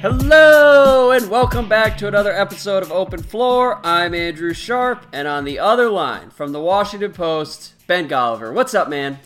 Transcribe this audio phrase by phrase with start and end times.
[0.00, 3.80] Hello and welcome back to another episode of Open Floor.
[3.82, 8.54] I'm Andrew Sharp, and on the other line from the Washington Post, Ben Golliver.
[8.54, 9.18] What's up, man?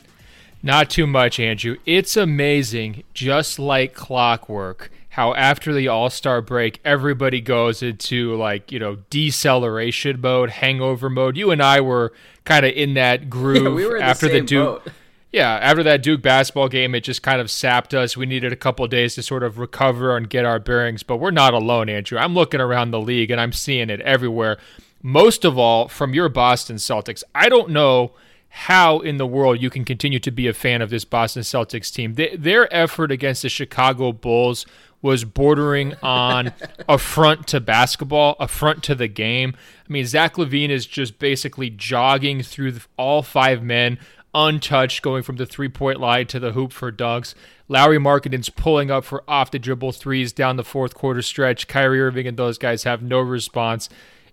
[0.62, 1.76] Not too much, Andrew.
[1.84, 8.72] It's amazing, just like clockwork, how after the All Star break, everybody goes into like,
[8.72, 11.36] you know, deceleration mode, hangover mode.
[11.36, 12.14] You and I were
[12.46, 14.86] kind of in that groove Yeah, we after the, the, Duke.
[15.32, 18.18] Yeah, after that Duke basketball game, it just kind of sapped us.
[18.18, 21.30] We needed a couple days to sort of recover and get our bearings, but we're
[21.30, 22.18] not alone, Andrew.
[22.18, 24.58] I'm looking around the league and I'm seeing it everywhere.
[25.02, 27.24] Most of all, from your Boston Celtics.
[27.34, 28.12] I don't know
[28.50, 31.90] how in the world you can continue to be a fan of this Boston Celtics
[31.90, 32.14] team.
[32.14, 34.66] They, their effort against the Chicago Bulls
[35.00, 36.52] was bordering on
[36.88, 39.56] affront to basketball, affront to the game.
[39.88, 43.98] I mean, Zach LaVine is just basically jogging through the, all five men
[44.34, 47.34] untouched, going from the three point line to the hoop for dunks.
[47.68, 51.68] Lauri Markkanen's pulling up for off the dribble threes down the fourth quarter stretch.
[51.68, 53.88] Kyrie Irving and those guys have no response.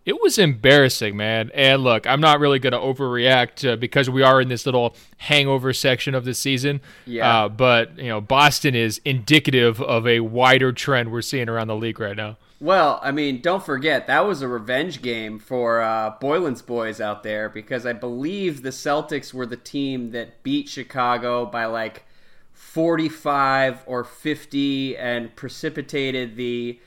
[0.05, 1.51] It was embarrassing, man.
[1.53, 4.95] And look, I'm not really going to overreact uh, because we are in this little
[5.17, 6.81] hangover section of the season.
[7.05, 7.43] Yeah.
[7.43, 11.75] Uh, but, you know, Boston is indicative of a wider trend we're seeing around the
[11.75, 12.37] league right now.
[12.61, 17.23] Well, I mean, don't forget that was a revenge game for uh, Boylan's boys out
[17.23, 22.03] there because I believe the Celtics were the team that beat Chicago by like
[22.51, 26.79] 45 or 50 and precipitated the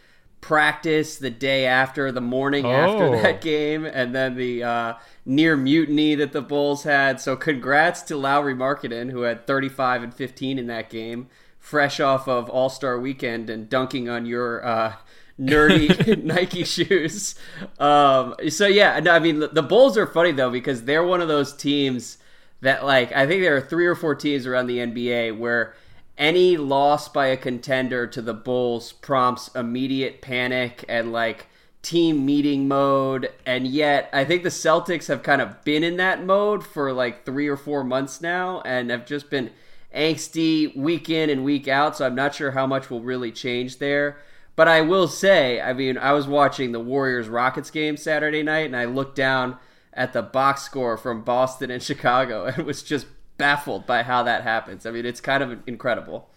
[0.43, 3.23] practice the day after, the morning after Oh.
[3.23, 7.21] that game, and then the uh, near mutiny that the Bulls had.
[7.21, 12.29] So, congrats to Lauri Markkanen, who had 35 and 15 in that game, fresh off
[12.29, 14.63] of All Star Weekend and dunking on your.
[14.65, 14.95] Uh,
[15.43, 17.35] nerdy Nike shoes.
[17.79, 21.21] Um, so yeah, no, I mean the, the Bulls are funny though because they're one
[21.21, 22.19] of those teams
[22.61, 25.75] that like I think there are three or four teams around the NBA where
[26.17, 31.47] any loss by a contender to the Bulls prompts immediate panic and like
[31.83, 36.25] team meeting mode and yet I think the Celtics have kind of been in that
[36.25, 39.51] mode for like 3 or 4 months now and have just been
[39.93, 43.79] angsty week in and week out so I'm not sure how much will really change
[43.79, 44.19] there.
[44.55, 48.67] But I will say, I mean, I was watching the Warriors Rockets game Saturday night
[48.67, 49.57] and I looked down
[49.95, 53.07] at the box score from Boston and Chicago and was just
[53.39, 54.85] baffled by how that happens.
[54.87, 56.29] I mean, it's kind of incredible.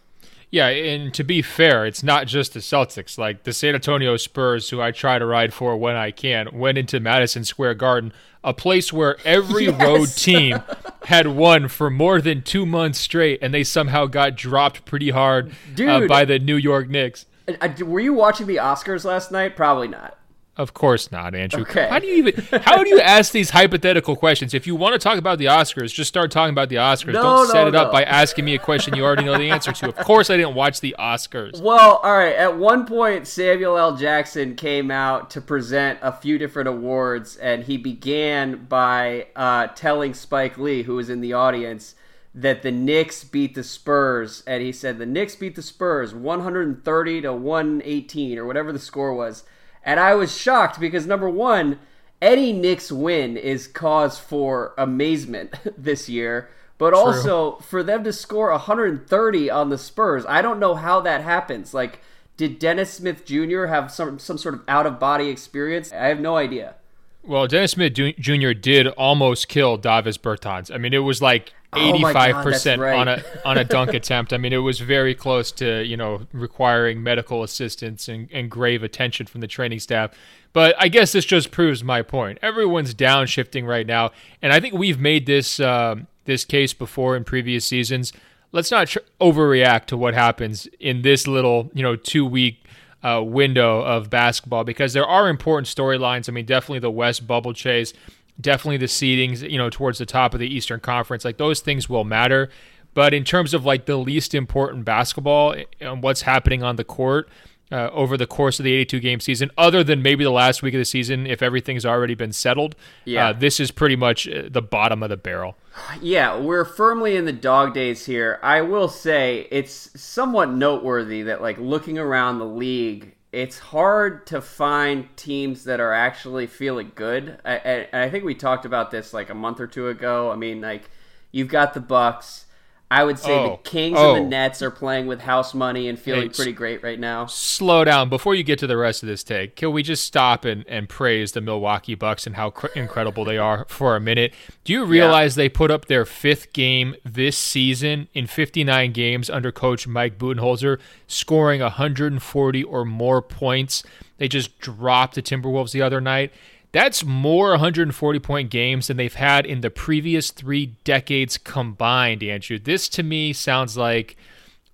[0.51, 3.17] Yeah, and to be fair, it's not just the Celtics.
[3.17, 6.77] Like the San Antonio Spurs, who I try to ride for when I can, went
[6.77, 9.81] into Madison Square Garden, a place where every Yes.
[9.81, 10.63] road team
[11.05, 15.51] had won for more than two months straight, and they somehow got dropped pretty hard
[15.79, 17.25] uh, by the New York Knicks.
[17.47, 19.55] Uh, Were you watching the Oscars last night?
[19.55, 20.17] Probably not.
[20.57, 21.63] Of course not, Andrew.
[21.63, 21.87] Okay.
[21.89, 22.61] How do you even?
[22.61, 24.53] How do you ask these hypothetical questions?
[24.53, 27.11] If you want to talk about the Oscars, just start talking about the Oscars.
[27.11, 29.49] No, Don't set no, it up by asking me a question you already know the
[29.49, 29.89] answer to.
[29.89, 31.61] Of course, I didn't watch the Oscars.
[31.61, 32.35] Well, all right.
[32.35, 33.97] At one point, Samuel L.
[33.97, 40.13] Jackson came out to present a few different awards, and he began by uh, telling
[40.13, 41.95] Spike Lee, who was in the audience,
[42.35, 47.21] that the Knicks beat the Spurs, and he said the Knicks beat the Spurs 130
[47.21, 49.45] to 118 or whatever the score was.
[49.85, 51.79] And I was shocked because number one,
[52.21, 56.49] any Knicks win is cause for amazement this year.
[56.77, 61.21] But also for them to score 130 on the Spurs, I don't know how that
[61.21, 61.73] happens.
[61.73, 62.01] Like,
[62.35, 63.67] did Dennis Smith Jr.
[63.67, 65.93] have some some sort of out of body experience?
[65.93, 66.75] I have no idea.
[67.23, 68.51] Well, Dennis Smith Jr.
[68.51, 70.69] did almost kill Davis Bertans.
[70.69, 72.97] I mean, it was like Oh eighty-five percent right.
[72.97, 74.33] on a on a dunk attempt.
[74.33, 78.83] I mean, it was very close to you know requiring medical assistance and, and grave
[78.83, 80.11] attention from the training staff.
[80.53, 82.39] But I guess this just proves my point.
[82.41, 87.23] Everyone's downshifting right now, and I think we've made this um, this case before in
[87.23, 88.13] previous seasons.
[88.51, 92.65] Let's not tr- overreact to what happens in this little you know two week
[93.03, 96.27] uh, window of basketball because there are important storylines.
[96.27, 97.93] I mean, definitely the West bubble chase,
[98.39, 101.23] definitely the seedings, you know, towards the top of the Eastern Conference.
[101.25, 102.49] Like those things will matter.
[102.93, 107.27] But in terms of like the least important basketball and what's happening on the court
[107.71, 110.73] uh, over the course of the 82 game season, other than maybe the last week
[110.73, 113.29] of the season, if everything's already been settled, Yeah.
[113.29, 115.57] uh, this is pretty much uh, the bottom of the barrel.
[116.01, 118.39] Yeah, we're firmly in the dog days here.
[118.43, 124.39] I will say it's somewhat noteworthy that, like, looking around the league, it's hard to
[124.39, 127.37] find teams that are actually feeling good.
[127.43, 130.31] I, I, I think we talked about this like a month or two ago.
[130.31, 130.89] I mean, like,
[131.33, 132.45] you've got the Bucks.
[132.91, 133.59] I would say Oh.
[133.63, 134.13] the Kings Oh.
[134.15, 134.29] and the oh.
[134.41, 137.25] Nets are playing with house money and feeling Hey, pretty great right now.
[137.25, 139.55] Slow down before you get to the rest of this take.
[139.55, 143.39] Can we just stop and, and praise the Milwaukee Bucks and how cr- incredible they
[143.39, 144.33] are for a minute?
[144.63, 149.51] Do you realize they put up their fifth game this season in 59 games under
[149.51, 153.83] coach Mike Budenholzer, scoring 140 or more points?
[154.17, 156.31] They just dropped the Timberwolves the other night.
[156.75, 162.59] That's more 140 point games than they've had in the previous three decades combined, Andrew.
[162.59, 164.17] This to me sounds like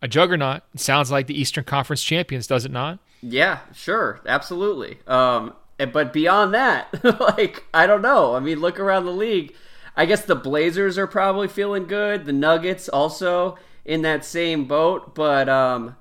[0.01, 0.63] a juggernaut.
[0.73, 2.97] It sounds like the Eastern Conference champions, does it not?
[3.21, 4.97] Yeah, sure, absolutely.
[5.05, 6.87] Um, but beyond that,
[7.37, 8.33] like I don't know.
[8.33, 9.53] I mean, look around the league.
[9.95, 12.25] I guess the Blazers are probably feeling good.
[12.25, 15.95] The Nuggets also in that same boat, but um,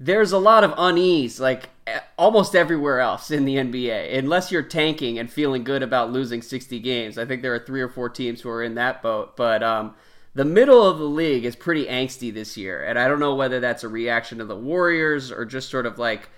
[0.00, 1.68] there's a lot of unease, like
[2.16, 4.16] almost everywhere else in the NBA.
[4.18, 7.80] Unless you're tanking and feeling good about losing 60 games, I think there are three
[7.80, 9.36] or four teams who are in that boat.
[9.36, 9.94] But um,
[10.34, 13.60] the middle of the league is pretty angsty this year, and I don't know whether
[13.60, 16.28] that's a reaction to the Warriors or just sort of like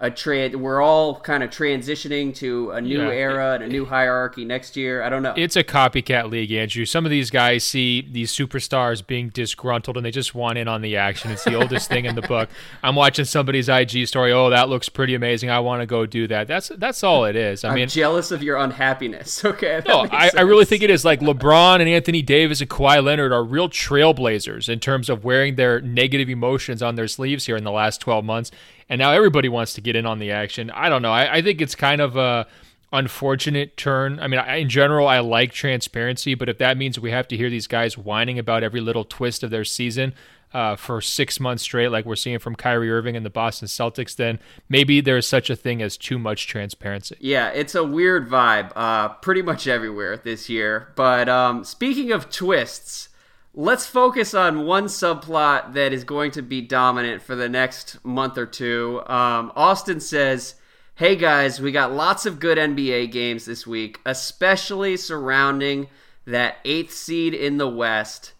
[0.00, 0.60] a trend.
[0.60, 3.10] We're all kind of transitioning to a new Yeah.
[3.12, 5.02] era and a new hierarchy next year.
[5.02, 5.34] I don't know.
[5.36, 6.84] It's a copycat league, Andrew.
[6.84, 10.82] Some of these guys see these superstars being disgruntled and they just want in on
[10.82, 11.30] the action.
[11.30, 12.48] It's the oldest thing in the book.
[12.82, 14.32] I'm watching somebody's IG story.
[14.32, 15.48] Oh, that looks pretty amazing.
[15.50, 16.48] I want to go do that.
[16.48, 17.64] That's that's all it is.
[17.64, 19.42] I I'm mean, jealous of your unhappiness.
[19.54, 19.80] Okay.
[19.86, 23.30] No, I, I really think it is like LeBron and Anthony Davis and Kawhi Leonard
[23.32, 27.62] are real trailblazers in terms of wearing their negative emotions on their sleeves here in
[27.64, 28.50] the last 12 months.
[28.88, 30.70] And now everybody wants to get in on the action.
[30.70, 31.12] I don't know.
[31.12, 32.46] I, I think it's kind of a
[32.92, 34.20] unfortunate turn.
[34.20, 37.36] I mean, I, in general, I like transparency, but if that means we have to
[37.36, 40.14] hear these guys whining about every little twist of their season,
[40.54, 44.14] uh, for six months straight, like we're seeing from Kyrie Irving and the Boston Celtics,
[44.14, 44.38] then
[44.68, 47.16] maybe there's such a thing as too much transparency.
[47.18, 50.92] Yeah, it's a weird vibe, uh, pretty much everywhere this year.
[50.94, 53.08] But um, speaking of twists,
[53.54, 58.36] let's focus on one subplot that is going to be dominant for the next month
[58.36, 59.00] or two.
[59.06, 60.56] Um, Austin says,
[60.96, 65.88] "Hey guys, we got lots of good NBA games this week, especially surrounding
[66.26, 68.32] that eighth seed in the West."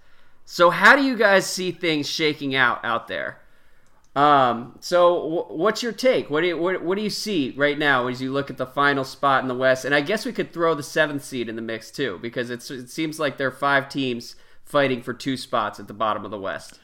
[0.44, 3.40] So, how do you guys see things shaking out out there?
[4.16, 6.30] Um, so w- what's your take?
[6.30, 8.66] What do you what, what do you see right now as you look at the
[8.66, 9.84] final spot in the West?
[9.84, 12.70] And I guess we could throw the seventh seed in the mix too, because it's
[12.70, 16.30] it seems like there are five teams fighting for two spots at the bottom of
[16.30, 16.80] the West.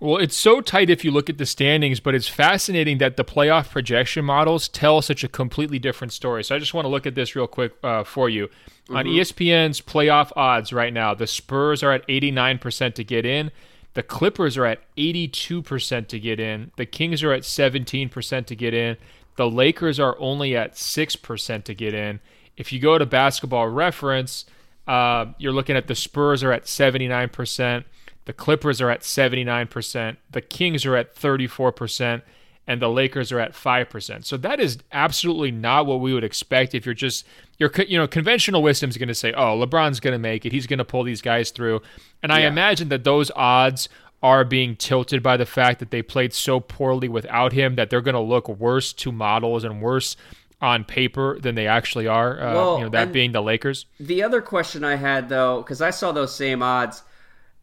[0.00, 3.24] Well, it's so tight if you look at the standings, but it's fascinating that the
[3.24, 6.42] playoff projection models tell such a completely different story.
[6.42, 8.50] So I just want to look at this real quick uh, for you.
[8.90, 13.50] On E ESPN's playoff odds right now, the Spurs are at 89% to get in.
[13.94, 16.72] The Clippers are at 82% to get in.
[16.76, 18.96] The Kings are at 17% to get in.
[19.36, 22.20] The Lakers are only at 6% to get in.
[22.56, 24.44] If you go to basketball reference,
[24.86, 27.84] uh, you're looking at the Spurs are at 79%.
[28.26, 30.16] The Clippers are at 79%.
[30.30, 32.22] The Kings are at 34%.
[32.66, 34.24] And the Lakers are at 5%.
[34.24, 37.26] So that is absolutely not what we would expect if you're just,
[37.58, 40.52] you're, you know, conventional wisdom is going to say, oh, LeBron's going to make it.
[40.52, 41.82] He's going to pull these guys through.
[42.22, 42.48] And I Yeah.
[42.48, 43.90] imagine that those odds
[44.22, 48.00] are being tilted by the fact that they played so poorly without him that they're
[48.00, 50.16] going to look worse to models and worse
[50.60, 52.40] on paper than they actually are.
[52.40, 53.86] Uh, Well, you know, that being the Lakers.
[54.00, 57.02] The other question I had though, because I saw those same odds,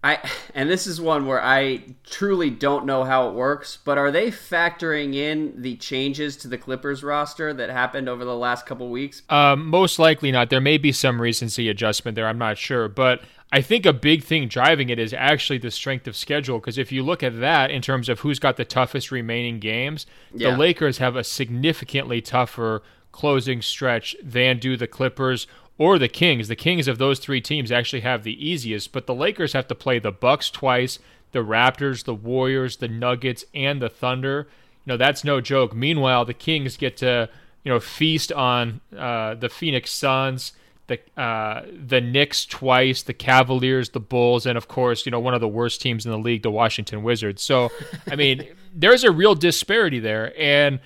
[0.03, 0.17] I
[0.55, 4.31] and this is one where I truly don't know how it works, but are they
[4.31, 9.21] factoring in the changes to the Clippers roster that happened over the last couple weeks?
[9.29, 10.49] Um, most likely not.
[10.49, 12.27] There may be some recency adjustment there.
[12.27, 16.07] I'm not sure, but I think a big thing driving it is actually the strength
[16.07, 16.59] of schedule.
[16.59, 20.05] Because if you look at that in terms of who's got the toughest remaining games,
[20.33, 20.51] Yeah.
[20.51, 25.47] the Lakers have a significantly tougher closing stretch than do the Clippers
[25.77, 26.47] or the Kings.
[26.47, 29.75] The Kings of those three teams actually have the easiest, but the Lakers have to
[29.75, 30.99] play the Bucks twice,
[31.33, 34.47] the Raptors, the Warriors, the Nuggets, and the Thunder.
[34.85, 35.75] You know that's no joke.
[35.75, 37.29] Meanwhile, the Kings get to
[37.63, 40.53] you know feast on uh, the Phoenix Suns,
[40.91, 45.33] the uh, the Knicks twice, the Cavaliers, the Bulls, and of course you know one
[45.33, 47.41] of the worst teams in the league, the Washington Wizards.
[47.41, 47.69] So
[48.09, 50.79] I mean, there's a real disparity there, and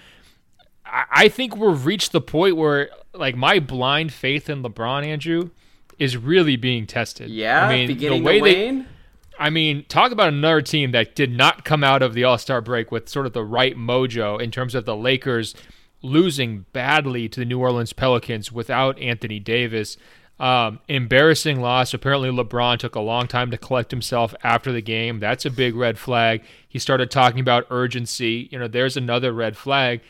[0.86, 5.50] I, I think we've reached the point where like my blind faith in LeBron, Andrew,
[5.98, 7.30] is really being tested.
[7.30, 8.86] Yeah, I mean beginning the way they.
[9.38, 12.62] I mean, talk about another team that did not come out of the All Star
[12.62, 15.56] break with sort of the right mojo in terms of the Lakers
[16.06, 19.98] losing badly to the New Orleans Pelicans without Anthony Davis.
[20.38, 21.94] Um, embarrassing loss.
[21.94, 25.20] Apparently, LeBron took a long time to collect himself after the game.
[25.20, 26.44] That's a big red flag.
[26.68, 28.50] He started talking about urgency.
[28.52, 30.02] You know, there's another red flag.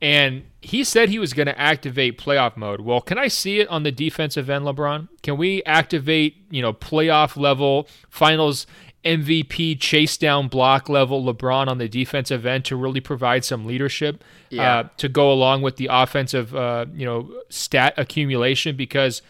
[0.00, 2.82] And he said he was going to activate playoff mode.
[2.82, 5.08] Well, can I see it on the defensive end, LeBron?
[5.22, 8.66] Can we activate, you know, playoff level finals
[9.04, 14.24] MVP chase down block level LeBron on the defensive end to really provide some leadership
[14.50, 14.78] yeah.
[14.78, 18.76] uh, to go along with the offensive, uh, you know, stat accumulation.
[18.76, 19.20] Because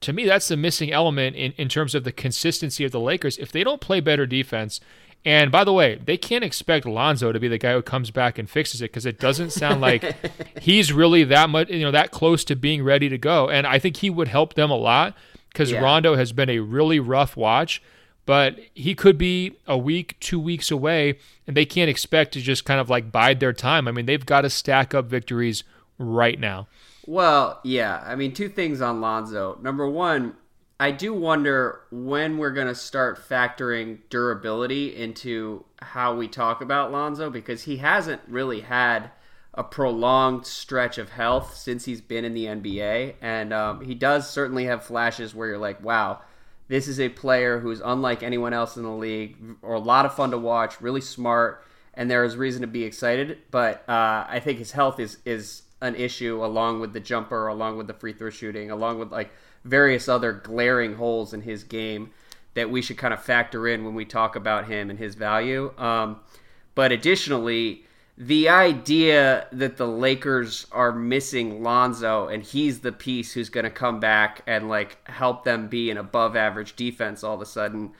[0.00, 3.36] to me, that's the missing element in, in terms of the consistency of the Lakers.
[3.38, 4.80] If they don't play better defense,
[5.24, 8.38] and by the way, they can't expect Lonzo to be the guy who comes back
[8.38, 10.16] and fixes it because it doesn't sound like
[10.60, 13.50] he's really that much, you know, that close to being ready to go.
[13.50, 15.14] And I think he would help them a lot
[15.52, 15.80] because yeah.
[15.80, 17.82] Rondo has been a really rough watch
[18.26, 22.64] but he could be a week, two weeks away, and they can't expect to just
[22.64, 23.88] kind of like bide their time.
[23.88, 25.64] I mean, they've got to stack up victories
[25.98, 26.68] right now.
[27.06, 28.02] Well, yeah.
[28.06, 29.58] I mean, two things on Lonzo.
[29.62, 30.36] Number one,
[30.78, 36.92] I do wonder when we're going to start factoring durability into how we talk about
[36.92, 39.10] Lonzo because he hasn't really had
[39.54, 43.14] a prolonged stretch of health since he's been in the NBA.
[43.20, 46.20] And um, he does certainly have flashes where you're like, wow
[46.70, 50.14] this is a player who's unlike anyone else in the league, or a lot of
[50.14, 53.38] fun to watch, really smart, and there is reason to be excited.
[53.50, 57.76] But uh, I think his health is is an issue, along with the jumper, along
[57.76, 59.32] with the free throw shooting, along with like
[59.64, 62.12] various other glaring holes in his game
[62.54, 65.72] that we should kind of factor in when we talk about him and his value.
[65.76, 66.20] Um,
[66.76, 67.84] but additionally,
[68.20, 73.70] the idea that the Lakers are missing Lonzo and he's the piece who's going to
[73.70, 77.92] come back and like help them be an above average defense all of a sudden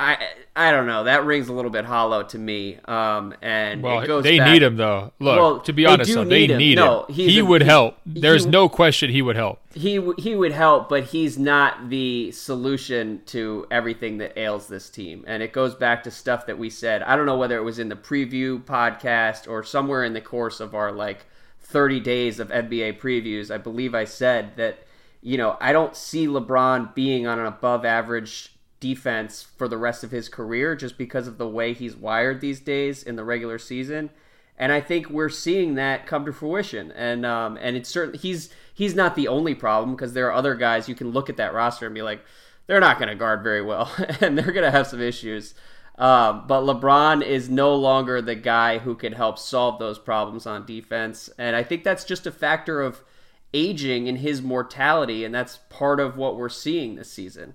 [0.00, 1.04] I I don't know.
[1.04, 2.78] That rings a little bit hollow to me.
[2.86, 5.12] Um, and well, they back, need him though.
[5.18, 6.84] Look, well, to be honest, though, they need him.
[6.84, 7.98] No, he a, would help.
[8.06, 9.60] There's he, no question he would help.
[9.74, 15.22] He he would help, but he's not the solution to everything that ails this team.
[15.26, 17.02] And it goes back to stuff that we said.
[17.02, 20.60] I don't know whether it was in the preview podcast or somewhere in the course
[20.60, 21.26] of our like
[21.60, 23.54] 30 days of NBA previews.
[23.54, 24.78] I believe I said that
[25.20, 30.02] you know I don't see LeBron being on an above average defense for the rest
[30.02, 33.58] of his career just because of the way he's wired these days in the regular
[33.58, 34.10] season.
[34.58, 36.90] And I think we're seeing that come to fruition.
[36.92, 40.54] And um, and it's certainly he's he's not the only problem because there are other
[40.54, 42.22] guys you can look at that roster and be like,
[42.66, 45.54] they're not going to guard very well and they're going to have some issues.
[45.98, 50.64] Um, but LeBron is no longer the guy who can help solve those problems on
[50.64, 51.28] defense.
[51.36, 53.02] And I think that's just a factor of
[53.52, 55.26] aging and his mortality.
[55.26, 57.54] And that's part of what we're seeing this season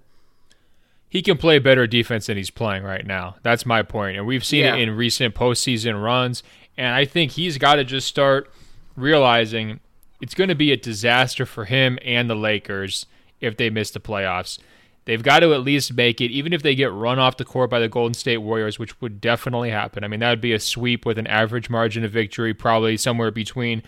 [1.09, 3.35] he can play better defense than he's playing right now.
[3.43, 4.17] That's my point.
[4.17, 4.75] And we've seen yeah.
[4.75, 6.43] it in recent postseason runs.
[6.77, 8.51] And I think he's got to just start
[8.95, 9.79] realizing
[10.21, 13.05] it's going to be a disaster for him and the Lakers
[13.39, 14.59] if they miss the playoffs.
[15.05, 17.69] They've got to at least make it, even if they get run off the court
[17.69, 20.03] by the Golden State Warriors, which would definitely happen.
[20.03, 23.29] I mean, that would be a sweep with an average margin of victory, probably somewhere
[23.29, 23.83] between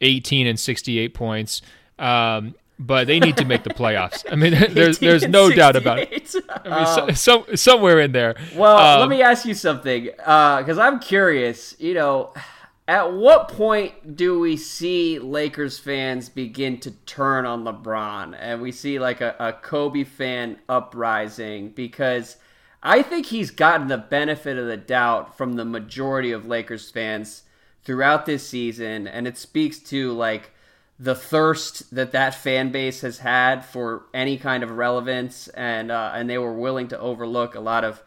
[0.00, 1.62] 18 and 68 points.
[2.00, 4.24] Um, but they need to make the playoffs.
[4.30, 6.34] I mean, there's there's no doubt about it.
[6.48, 8.36] I mean, um, so, so, somewhere in there.
[8.54, 11.74] Well, um, let me ask you something, because uh, I'm curious.
[11.78, 12.34] You know,
[12.86, 18.72] at what point do we see Lakers fans begin to turn on LeBron, and we
[18.72, 21.70] see like a, a Kobe fan uprising?
[21.70, 22.36] Because
[22.82, 27.44] I think he's gotten the benefit of the doubt from the majority of Lakers fans
[27.84, 30.50] throughout this season, and it speaks to like
[30.98, 36.12] the thirst that that fan base has had for any kind of relevance, and uh,
[36.14, 38.02] and they were willing to overlook a lot of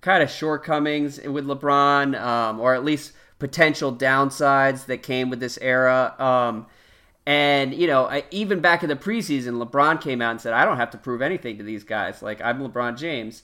[0.00, 5.58] kind of shortcomings with LeBron, um, or at least potential downsides that came with this
[5.60, 6.14] era.
[6.18, 6.66] Um,
[7.26, 10.64] and you know, I, even back in the preseason, LeBron came out and said, "I
[10.64, 12.22] don't have to prove anything to these guys.
[12.22, 13.42] Like I'm LeBron James."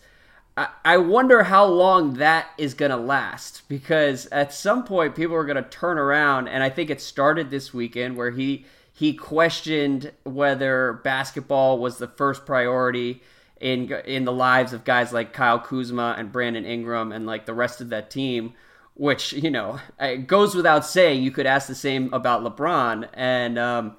[0.56, 5.34] I, I wonder how long that is going to last because at some point people
[5.34, 8.64] are going to turn around, and I think it started this weekend where he
[8.96, 13.22] he questioned whether basketball was the first priority
[13.60, 17.54] in in the lives of guys like Kyle Kuzma and Brandon Ingram and like the
[17.54, 18.54] rest of that team.
[18.94, 21.24] Which you know it goes without saying.
[21.24, 23.96] You could ask the same about LeBron, and um,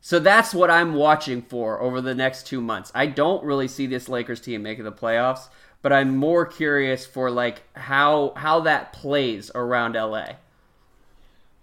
[0.00, 2.90] so that's what I'm watching for over the next two months.
[2.92, 5.48] I don't really see this Lakers team making the playoffs,
[5.82, 10.32] but I'm more curious for like how how that plays around LA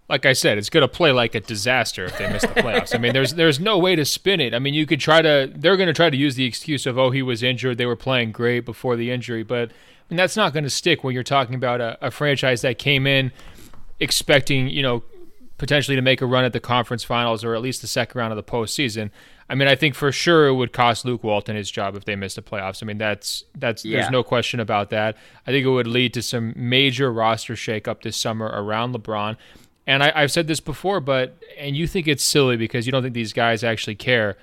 [0.10, 2.96] like I said, it's going to play like a disaster if they miss the playoffs.
[2.96, 4.56] I mean, there's there's no way to spin it.
[4.56, 6.98] I mean, you could try to they're going to try to use the excuse of
[6.98, 9.74] oh he was injured, they were playing great before the injury, but I
[10.10, 13.06] mean, that's not going to stick when you're talking about a, a franchise that came
[13.06, 13.32] in
[14.00, 15.04] expecting you know
[15.60, 18.32] potentially to make a run at the conference finals or at least the second round
[18.32, 19.12] of the postseason.
[19.50, 22.16] I mean, I think for sure it would cost Luke Walton his job if they
[22.16, 22.82] missed the playoffs.
[22.82, 24.00] I mean, that's that's yeah.
[24.00, 25.18] there's no question about that.
[25.46, 29.38] I think it would lead to some major roster shakeup this summer around LeBron.
[29.90, 33.02] And I, have said this before, but and you think it's silly because you don't
[33.02, 34.38] think these guys actually care.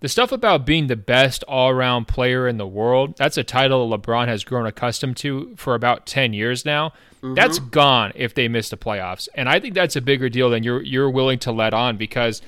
[0.00, 3.88] the stuff about being the best all around player in the world, that's a title
[3.88, 6.90] LeBron has grown accustomed to for about 10 years now.
[7.22, 7.32] Mm-hmm.
[7.32, 9.26] That's gone if they miss the playoffs.
[9.34, 12.42] And I think that's a bigger deal than you're you're willing to let on because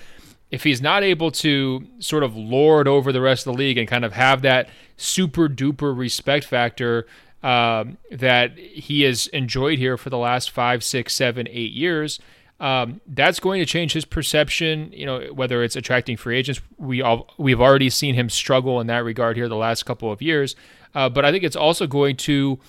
[0.51, 3.89] if he's not able to sort of lord over the rest of the league and
[3.89, 4.69] kind of have that
[4.99, 7.07] super duper respect factor
[7.43, 12.21] um, that he has enjoyed here for the last five, six, seven, eight years,
[12.63, 14.91] um, that's going to change his perception.
[14.93, 18.87] You know, whether it's attracting free agents, we all we've already seen him struggle in
[18.87, 20.57] that regard here the last couple of years.
[20.95, 22.61] Uh, but I think it's also going to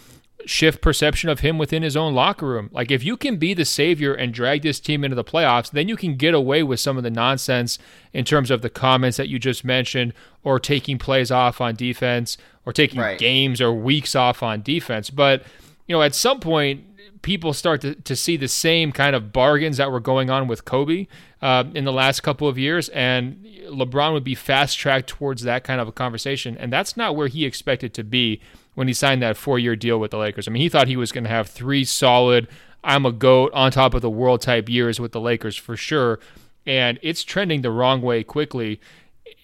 [0.46, 2.70] shift perception of him within his own locker room.
[2.74, 5.88] Like if you can be the savior and drag this team into the playoffs, then
[5.88, 7.78] you can get away with some of the nonsense
[8.14, 12.38] in terms of the comments that you just mentioned or taking plays off on defense
[12.66, 13.20] or taking right.
[13.20, 15.10] games or weeks off on defense.
[15.10, 15.44] But,
[15.88, 16.84] you know, at some point
[17.24, 20.66] people start to, to see the same kind of bargains that were going on with
[20.66, 21.08] Kobe
[21.42, 25.64] uh, in the last couple of years, and LeBron would be fast tracked towards that
[25.64, 28.40] kind of a conversation, and that's not where he expected to be
[28.76, 30.48] when he signed that four year deal with the Lakers.
[30.48, 32.48] I mean, he thought he was going to have three solid,
[32.84, 36.20] I'm a goat on top of the world type years with the Lakers for sure,
[36.66, 38.80] and it's trending the wrong way quickly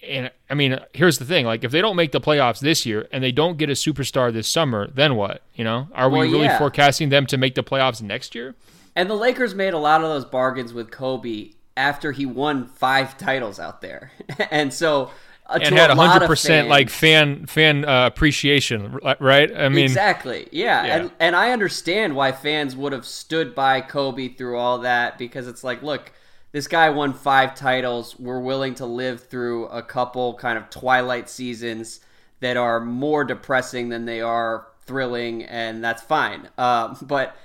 [0.06, 3.08] and I mean, here's the thing: like, if they don't make the playoffs this year
[3.12, 5.42] and they don't get a superstar this summer, then what?
[5.54, 6.58] You know, are we well, really yeah.
[6.58, 8.54] forecasting them to make the playoffs next year?
[8.96, 13.16] And the Lakers made a lot of those bargains with Kobe after he won five
[13.18, 14.12] titles out there,
[14.50, 15.10] and so
[15.46, 19.54] uh, and had hundred percent like fan fan uh, appreciation, right?
[19.54, 20.84] I mean, exactly, yeah.
[20.84, 20.96] yeah.
[20.96, 25.46] And and I understand why fans would have stood by Kobe through all that because
[25.46, 26.12] it's like, look
[26.52, 28.18] this guy won five titles.
[28.18, 32.00] We're willing to live through a couple kind of twilight seasons
[32.40, 36.48] that are more depressing than they are thrilling, and that's fine.
[36.58, 37.36] Uh, but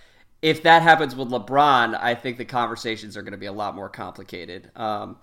[0.41, 3.75] if that happens with LeBron, I think the conversations are going to be a lot
[3.75, 4.71] more complicated.
[4.75, 5.17] Um,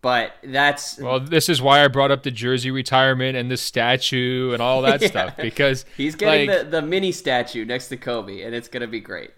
[0.00, 4.52] but that's well, this is why I brought up the jersey retirement and the statue
[4.52, 5.08] and all that yeah.
[5.08, 8.82] stuff because he's getting like, the, the mini statue next to Kobe, and it's going
[8.82, 9.32] to be great.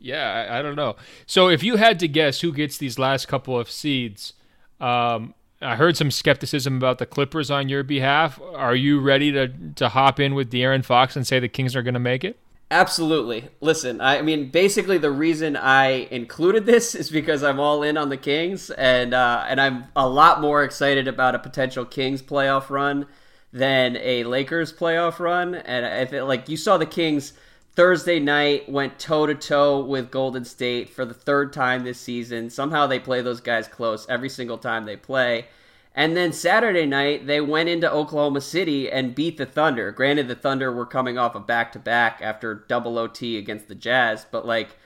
[0.00, 0.96] Yeah, I, I, don't know.
[1.26, 4.32] So if you had to guess who gets these last couple of seeds,
[4.80, 8.40] um, I heard some skepticism about the Clippers on your behalf.
[8.54, 11.82] Are you ready to to hop in with De'Aaron Fox and say the Kings are
[11.82, 12.38] going to make it?
[12.72, 13.48] Absolutely.
[13.60, 18.08] Listen, I mean, basically the reason I included this is because I'm all in on
[18.08, 22.70] the Kings, and uh, and I'm a lot more excited about a potential Kings playoff
[22.70, 23.06] run
[23.52, 25.56] than a Lakers playoff run.
[25.56, 27.32] And I feel like you saw the Kings
[27.74, 32.50] Thursday night went toe to toe with Golden State for the third time this season.
[32.50, 35.46] Somehow they play those guys close every single time they play.
[35.94, 39.90] And then Saturday night, they went into Oklahoma City and beat the Thunder.
[39.90, 43.74] Granted, the Thunder were coming off a back to back after double OT against the
[43.74, 44.76] Jazz, but like,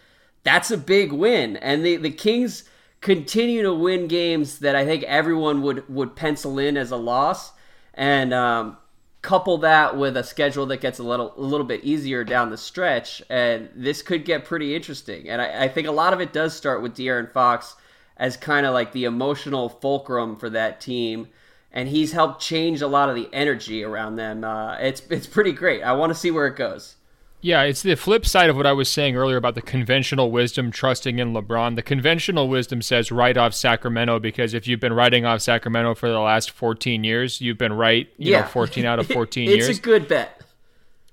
[0.45, 1.57] that's a big win.
[1.59, 2.65] And the, the Kings
[3.01, 7.53] continue to win games that I think everyone would, would pencil in as a loss.
[7.93, 8.77] And um,
[9.25, 12.59] couple that with a schedule that gets a little a little bit easier down the
[12.59, 15.29] stretch, and this could get pretty interesting.
[15.29, 17.75] And I, I think a lot of it does start with De'Aaron Fox
[18.17, 21.29] as kind of like the emotional fulcrum for that team,
[21.73, 24.45] and he's helped change a lot of the energy around them.
[24.45, 25.83] Uh, it's it's pretty great.
[25.83, 26.97] I want to see where it goes.
[27.45, 30.71] Yeah, it's the flip side of what I was saying earlier about the conventional wisdom
[30.71, 31.77] trusting in LeBron.
[31.77, 36.09] The conventional wisdom says write off Sacramento because if you've been writing off Sacramento for
[36.09, 38.41] the last 14 years, you've been right, you yeah.
[38.41, 39.69] know, 14 out of 14 it's years.
[39.69, 40.41] It's a good bet.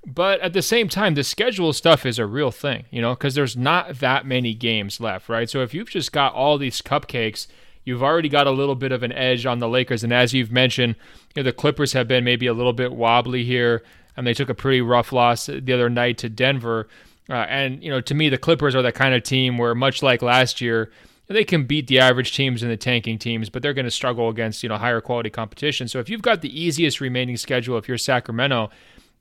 [0.08, 3.36] But at the same time, the schedule stuff is a real thing, you know, because
[3.36, 5.50] there's not that many games left, right?
[5.50, 7.48] So if you've just got all these cupcakes,
[7.84, 10.02] you've already got a little bit of an edge on the Lakers.
[10.02, 10.96] And as you've mentioned,
[11.36, 13.84] you know, the Clippers have been maybe a little bit wobbly here
[14.16, 16.88] and they took a pretty rough loss the other night to Denver.
[17.30, 20.04] Uh, and you know, to me, the Clippers are that kind of team where, much
[20.04, 20.92] like last year,
[21.28, 24.30] they can beat the average teams and the tanking teams, but they're going to struggle
[24.30, 25.88] against you know higher quality competition.
[25.88, 28.70] So if you've got the easiest remaining schedule, if you're Sacramento,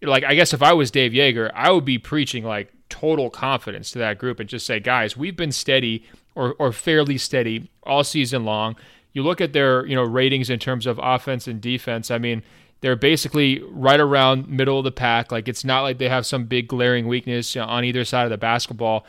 [0.03, 3.90] like I guess if I was Dave Joerger, I would be preaching like total confidence
[3.92, 8.05] to that group and just say, guys, we've been steady or or fairly steady all
[8.05, 8.76] season long.
[9.12, 12.11] You look at their you know ratings in terms of offense and defense.
[12.11, 12.42] I mean,
[12.81, 15.31] they're basically right around middle of the pack.
[15.31, 18.25] Like it's not like they have some big glaring weakness you know, on either side
[18.25, 19.05] of the basketball.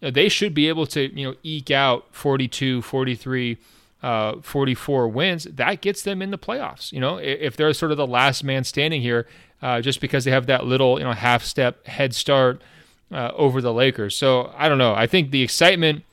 [0.00, 3.58] They should be able to, you know, eke out 42, 43,
[4.02, 5.44] uh, 44 wins.
[5.44, 6.92] That gets them in the playoffs.
[6.92, 9.26] You know, if they're sort of the last man standing here,
[9.62, 12.60] uh, just because they have that little, you know, half step head start
[13.10, 14.16] uh, over the Lakers.
[14.16, 14.94] So I don't know.
[14.94, 16.04] I think the excitement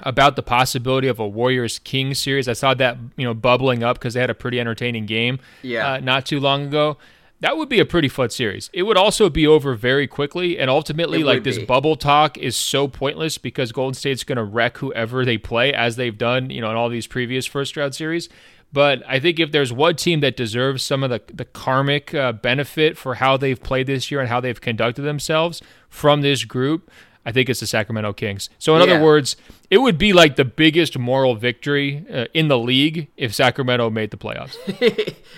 [0.00, 2.48] about the possibility of a Warriors King series.
[2.48, 5.92] I saw that you know bubbling up because they had a pretty entertaining game yeah.
[5.92, 6.98] Uh, not too long ago.
[7.40, 8.70] That would be a pretty fun series.
[8.72, 12.88] It would also be over very quickly, and ultimately, like this bubble talk is so
[12.88, 16.70] pointless because Golden State's going to wreck whoever they play, as they've done, you know,
[16.70, 18.30] in all these previous first round series.
[18.72, 22.32] But I think if there's one team that deserves some of the, the karmic uh,
[22.32, 26.90] benefit for how they've played this year and how they've conducted themselves from this group,
[27.26, 28.50] I think it's the Sacramento Kings.
[28.58, 28.94] So, in yeah.
[28.94, 29.36] other words,
[29.70, 34.10] it would be like the biggest moral victory uh, in the league if Sacramento made
[34.10, 34.56] the playoffs.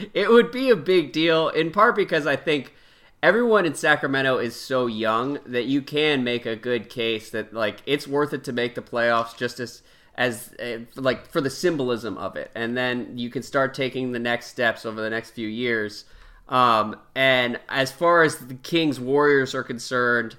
[0.15, 2.73] it would be a big deal, in part because I think
[3.23, 7.83] everyone in Sacramento is so young that you can make a good case that like
[7.87, 9.83] it's worth it to make the playoffs just as
[10.17, 14.19] as uh, like for the symbolism of it, and then you can start taking the
[14.19, 16.05] next steps over the next few years.
[16.49, 20.37] Um, and as far as the Kings Warriors are concerned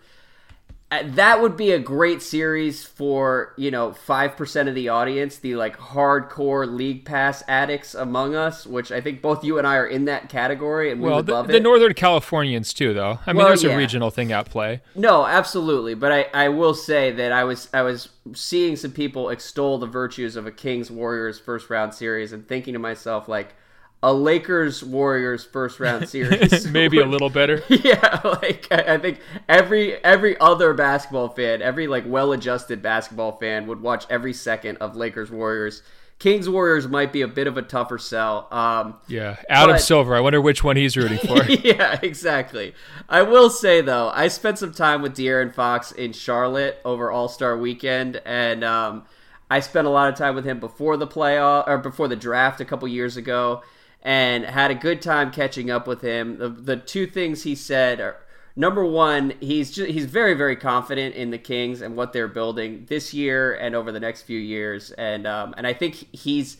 [0.90, 5.56] that would be a great series for you know five percent of the audience, the
[5.56, 9.86] like hardcore league pass addicts among us, which I think both you and I are
[9.86, 13.20] in that category, and we well, would the, love the Northern Californians too, though.
[13.26, 13.72] I mean, well, there's yeah.
[13.72, 14.82] a regional thing at play.
[14.96, 19.30] No, absolutely, but I, I will say that I was I was seeing some people
[19.30, 23.56] extol the virtues of a Kings Warriors first round series, and thinking to myself like
[24.04, 26.68] a Lakers Warriors first round series.
[26.72, 27.64] Maybe a little better.
[27.68, 33.68] Yeah, like I think every every other basketball fan, every like well adjusted basketball fan
[33.68, 35.82] would watch every second of Lakers Warriors.
[36.20, 38.48] Kings Warriors might be a bit of a tougher sell.
[38.50, 40.16] Um, yeah, Adam but, Silver.
[40.16, 41.44] I wonder which one he's rooting for.
[41.46, 42.74] yeah, exactly.
[43.08, 47.28] I will say though, I spent some time with De'Aaron Fox in Charlotte over All
[47.28, 49.06] Star Weekend, and um,
[49.52, 52.62] I spent a lot of time with him before the playoff or before the draft
[52.62, 53.62] a couple years ago
[54.02, 56.38] and had a good time catching up with him.
[56.38, 58.18] The, the two things he said are
[58.56, 62.86] number one, he's just, he's very very confident in the Kings and what they're building
[62.88, 66.58] this year and over the next few years, and um, and I think he's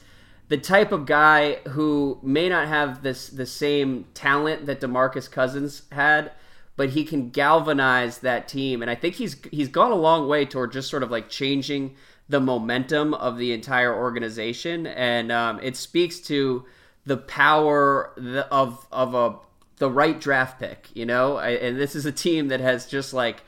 [0.50, 5.84] the type of guy who may not have this the same talent that DeMarcus Cousins
[5.92, 6.32] had,
[6.76, 10.46] but he can galvanize that team, and I think he's he's gone a long way
[10.46, 11.96] toward just sort of like changing
[12.30, 16.66] the momentum of the entire organization, and um, it speaks to
[17.08, 18.12] the power
[18.52, 19.36] of of a
[19.78, 21.40] the right draft pick, you know.
[21.40, 23.44] And this is a team that has just like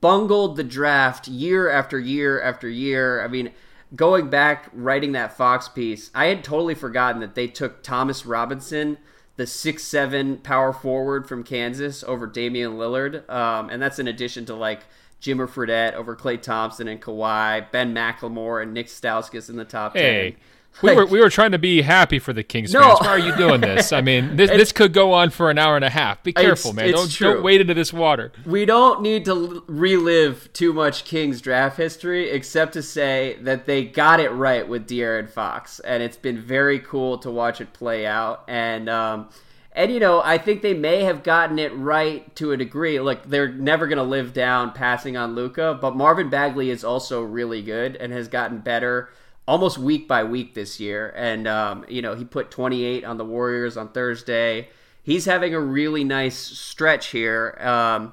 [0.00, 3.22] bungled the draft year after year after year.
[3.22, 3.52] I mean,
[3.94, 8.98] going back writing that Fox piece, I had totally forgotten that they took Thomas Robinson,
[9.34, 14.46] the six seven power forward from Kansas, over Damian Lillard, um, and that's in addition
[14.46, 14.82] to like.
[15.18, 19.94] Jimmer Fredette over Klay Thompson and Kawhi, Ben McLemore and Nick Stauskas in the top
[19.94, 20.40] hey, 10
[20.82, 22.80] we were we were trying to be happy for the Kings no.
[22.80, 23.00] fans.
[23.00, 23.92] Why are you doing this?
[23.92, 26.22] I mean, this this could go on for an hour and a half.
[26.22, 26.88] Be careful, it's, man.
[26.88, 27.34] It's don't true.
[27.34, 28.32] don't wade into this water.
[28.44, 33.84] We don't need to relive too much Kings draft history, except to say that they
[33.84, 38.06] got it right with De'Aaron Fox, and it's been very cool to watch it play
[38.06, 38.44] out.
[38.48, 39.28] And um,
[39.72, 42.98] and you know, I think they may have gotten it right to a degree.
[42.98, 47.22] Look, they're never going to live down passing on Luka, but Marvin Bagley is also
[47.22, 49.10] really good and has gotten better
[49.46, 51.12] almost week by week this year.
[51.16, 54.68] And, um, you know, he put 28 on the Warriors on Thursday.
[55.02, 57.56] He's having a really nice stretch here.
[57.60, 58.12] Um,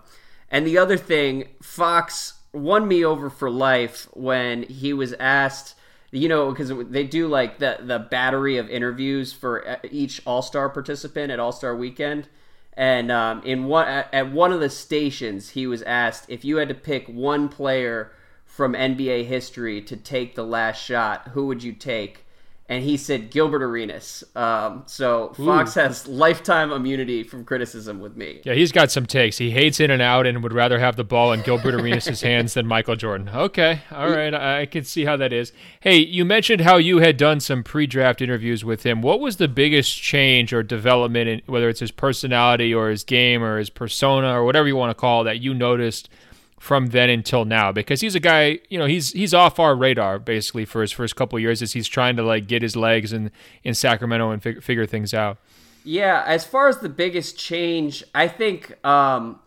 [0.52, 5.74] and the other thing, Fox won me over for life when he was asked,
[6.12, 10.44] you know, because they do like the, the battery of interviews for uh, each All
[10.44, 12.28] Star participant at All Star Weekend.
[12.76, 16.70] And um, in one at one of the stations, he was asked if you had
[16.70, 18.12] to pick one player
[18.54, 22.24] from NBA history to take the last shot, who would you take?
[22.70, 24.24] And he said Gilbert Arenas.
[24.36, 25.80] Um, so Fox Ooh.
[25.80, 28.42] has lifetime immunity from criticism with me.
[28.44, 29.40] Yeah, he's got some takes.
[29.40, 32.54] He hates in and out and would rather have the ball in Gilbert Arenas' hands
[32.54, 33.28] than Michael Jordan.
[33.28, 35.52] Okay, all right, I, can see how that is.
[35.80, 39.02] Hey, you mentioned how you had done some pre-draft interviews with him.
[39.02, 43.44] What was the biggest change or development, in, whether it's his personality or his game
[43.44, 46.08] or his persona or whatever you want to call it, that you noticed–
[46.64, 50.18] from then until now because he's a guy you know he's he's off our radar
[50.18, 53.30] basically for his first couple years as he's trying to like get his legs in
[53.66, 55.38] in Sacramento and fig- figure things out.
[55.84, 59.42] Yeah, as far as the biggest change, I think um,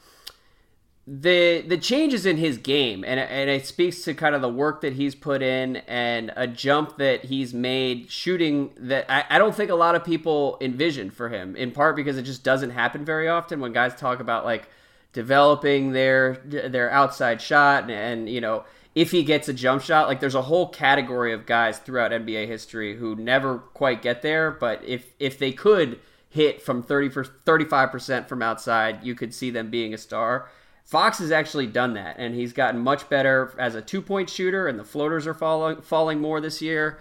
[1.07, 4.83] the the changes in his game and and it speaks to kind of the work
[4.83, 9.55] that he's put in and a jump that he's made shooting that I, I don't
[9.55, 13.07] think a lot of people envisioned for him in part because it just doesn't happen
[13.07, 14.69] very often when guys talk about like
[15.17, 18.63] developing their their outside shot and, and, you know
[18.95, 22.47] if he gets a jump shot like there's a whole category of guys throughout NBA
[22.47, 25.99] history who never quite get there but if if they could
[26.29, 30.51] hit from 30 for 35% from outside you could see them being a star.
[30.85, 34.79] Fox has actually done that and he's gotten much better as a two-point shooter and
[34.79, 36.99] the floaters are falling falling more this year.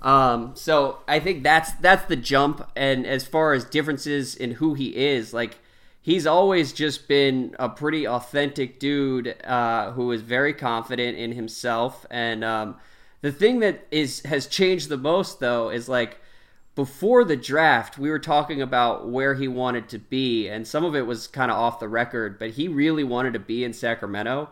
[0.00, 4.72] Um, so I think that's that's the jump and as far as differences in who
[4.72, 5.58] he is like
[6.08, 12.06] he's always just been a pretty authentic dude uh, who is very confident in himself.
[12.10, 12.76] And um,
[13.20, 16.18] the thing that is has changed the most though is like
[16.74, 20.96] before the draft, we were talking about where he wanted to be, and some of
[20.96, 24.48] it was kind of off the record, but he really wanted to be in Sacramento.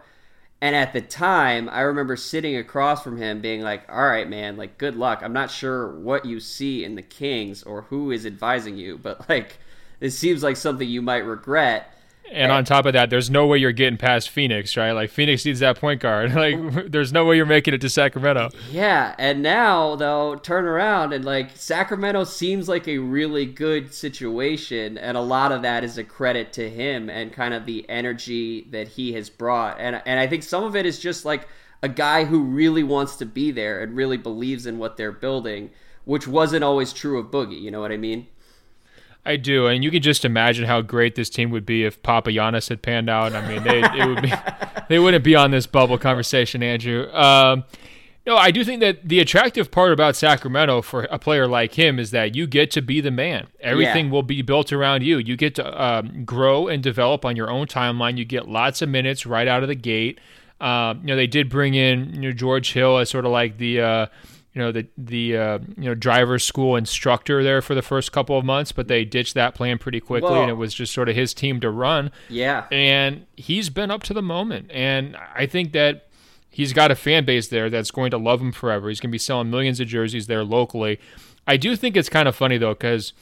[0.61, 4.59] And at the time, I remember sitting across from him being like, all right, man,
[4.59, 5.21] like, good luck.
[5.23, 9.27] I'm not sure what you see in the Kings or who is advising you, but
[9.31, 9.59] like,
[10.01, 11.93] this seems like something you might regret.
[12.31, 14.93] And on top of that, there's no way you're getting past Phoenix, right?
[14.93, 16.33] Like Phoenix needs that point guard.
[16.37, 18.51] Like there's no way you're making it to Sacramento.
[18.71, 24.99] Yeah, and now though, turn around and like Sacramento seems like a really good situation,
[24.99, 28.67] and a lot of that is a credit to him and kind of the energy
[28.71, 29.79] that he has brought.
[29.79, 31.49] And and I think some of it is just like
[31.83, 35.71] a guy who really wants to be there and really believes in what they're building,
[36.05, 37.61] which wasn't always true of Boogie.
[37.61, 38.27] You know what I mean?
[39.27, 42.69] I do, and you can just imagine how great this team would be if Papagiannis
[42.69, 43.35] had panned out.
[43.35, 44.33] I mean, they it would be
[44.89, 47.13] they wouldn't be on this bubble conversation, Andrew.
[47.13, 47.65] Um,
[48.27, 52.01] no, I do think that the attractive part about Sacramento for a player like him
[52.01, 53.47] is that you get to be the man.
[53.61, 54.13] Everything yeah.
[54.13, 55.19] will be built around you.
[55.19, 58.19] You get to um, grow and develop on your own timeline.
[58.19, 60.19] You get lots of minutes right out of the gate.
[60.61, 63.59] Um, you know, they did bring in you know, George Hill as sort of like
[63.59, 64.07] the uh,
[64.57, 68.39] you know the the uh, you know driver school instructor there for the first couple
[68.39, 70.41] of months, but they ditched that plan pretty quickly, Whoa.
[70.41, 72.11] and it was just sort of his team to run.
[72.31, 76.09] Yeah, and he's been up to the moment, and I think that
[76.49, 78.89] he's got a fan base there that's going to love him forever.
[78.89, 80.99] He's going to be selling millions of jerseys there locally.
[81.47, 83.13] I do think it's kind of funny though because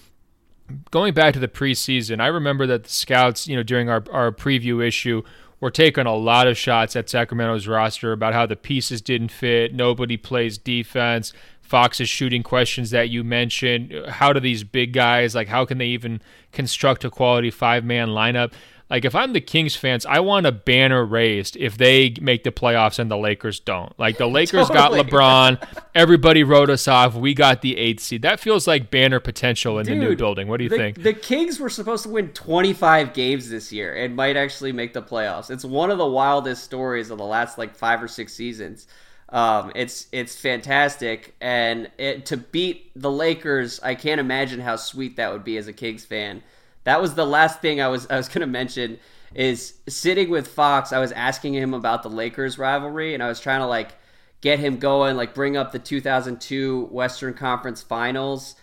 [0.92, 4.30] going back to the preseason, I remember that the scouts, you know, during our our
[4.30, 5.24] preview issue
[5.64, 9.72] we're taking a lot of shots at Sacramento's roster about how the pieces didn't fit,
[9.72, 11.32] nobody plays defense.
[11.62, 13.94] Fox is shooting questions that you mentioned.
[14.10, 16.20] How do these big guys like how can they even
[16.52, 18.52] construct a quality five man lineup?
[18.90, 22.52] Like if I'm the Kings fans, I want a banner raised if they make the
[22.52, 23.98] playoffs and the Lakers don't.
[23.98, 25.02] Like the Lakers totally.
[25.02, 27.14] got LeBron, everybody wrote us off.
[27.14, 28.22] We got the eighth seed.
[28.22, 30.48] That feels like banner potential in Dude, the new building.
[30.48, 31.02] What do you the, think?
[31.02, 35.02] The Kings were supposed to win 25 games this year and might actually make the
[35.02, 35.50] playoffs.
[35.50, 38.86] It's one of the wildest stories of the last like five or six seasons.
[39.30, 45.16] Um, it's it's fantastic, and it, to beat the Lakers, I can't imagine how sweet
[45.16, 46.42] that would be as a Kings fan
[46.84, 48.98] that was the last thing I was I was going to mention
[49.34, 50.92] is sitting with Fox.
[50.92, 53.96] I was asking him about the Lakers rivalry, and I was trying to like
[54.40, 58.54] get him going, like bring up the 2002 Western Conference Finals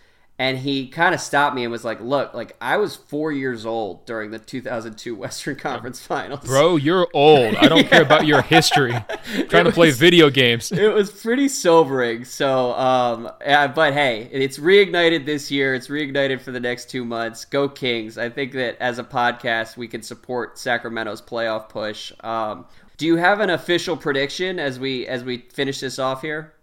[0.41, 3.63] and he kind of stopped me and was like, "Look, like I was four years
[3.63, 7.55] old during the 2002 Western Conference Finals." Bro, you're old.
[7.57, 7.89] I don't yeah.
[7.89, 8.89] care about your history.
[9.49, 10.71] trying was, to play video games.
[10.81, 12.25] It was pretty sobering.
[12.25, 15.75] So, um, yeah, but hey, it's reignited this year.
[15.75, 17.45] It's reignited for the next two months.
[17.45, 18.17] Go Kings!
[18.17, 22.11] I think that as a podcast, we can support Sacramento's playoff push.
[22.21, 22.65] Um,
[22.97, 26.53] do you have an official prediction as we as we finish this off here?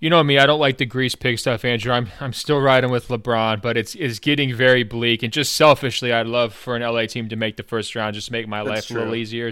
[0.00, 1.92] You know me, I don't like the grease pig stuff, Andrew.
[1.92, 5.22] I'm I'm still riding with LeBron, but it's it's getting very bleak.
[5.22, 8.30] And just selfishly, I'd love for an LA team to make the first round, just
[8.30, 8.96] make my That's life true.
[8.96, 9.50] a little easier.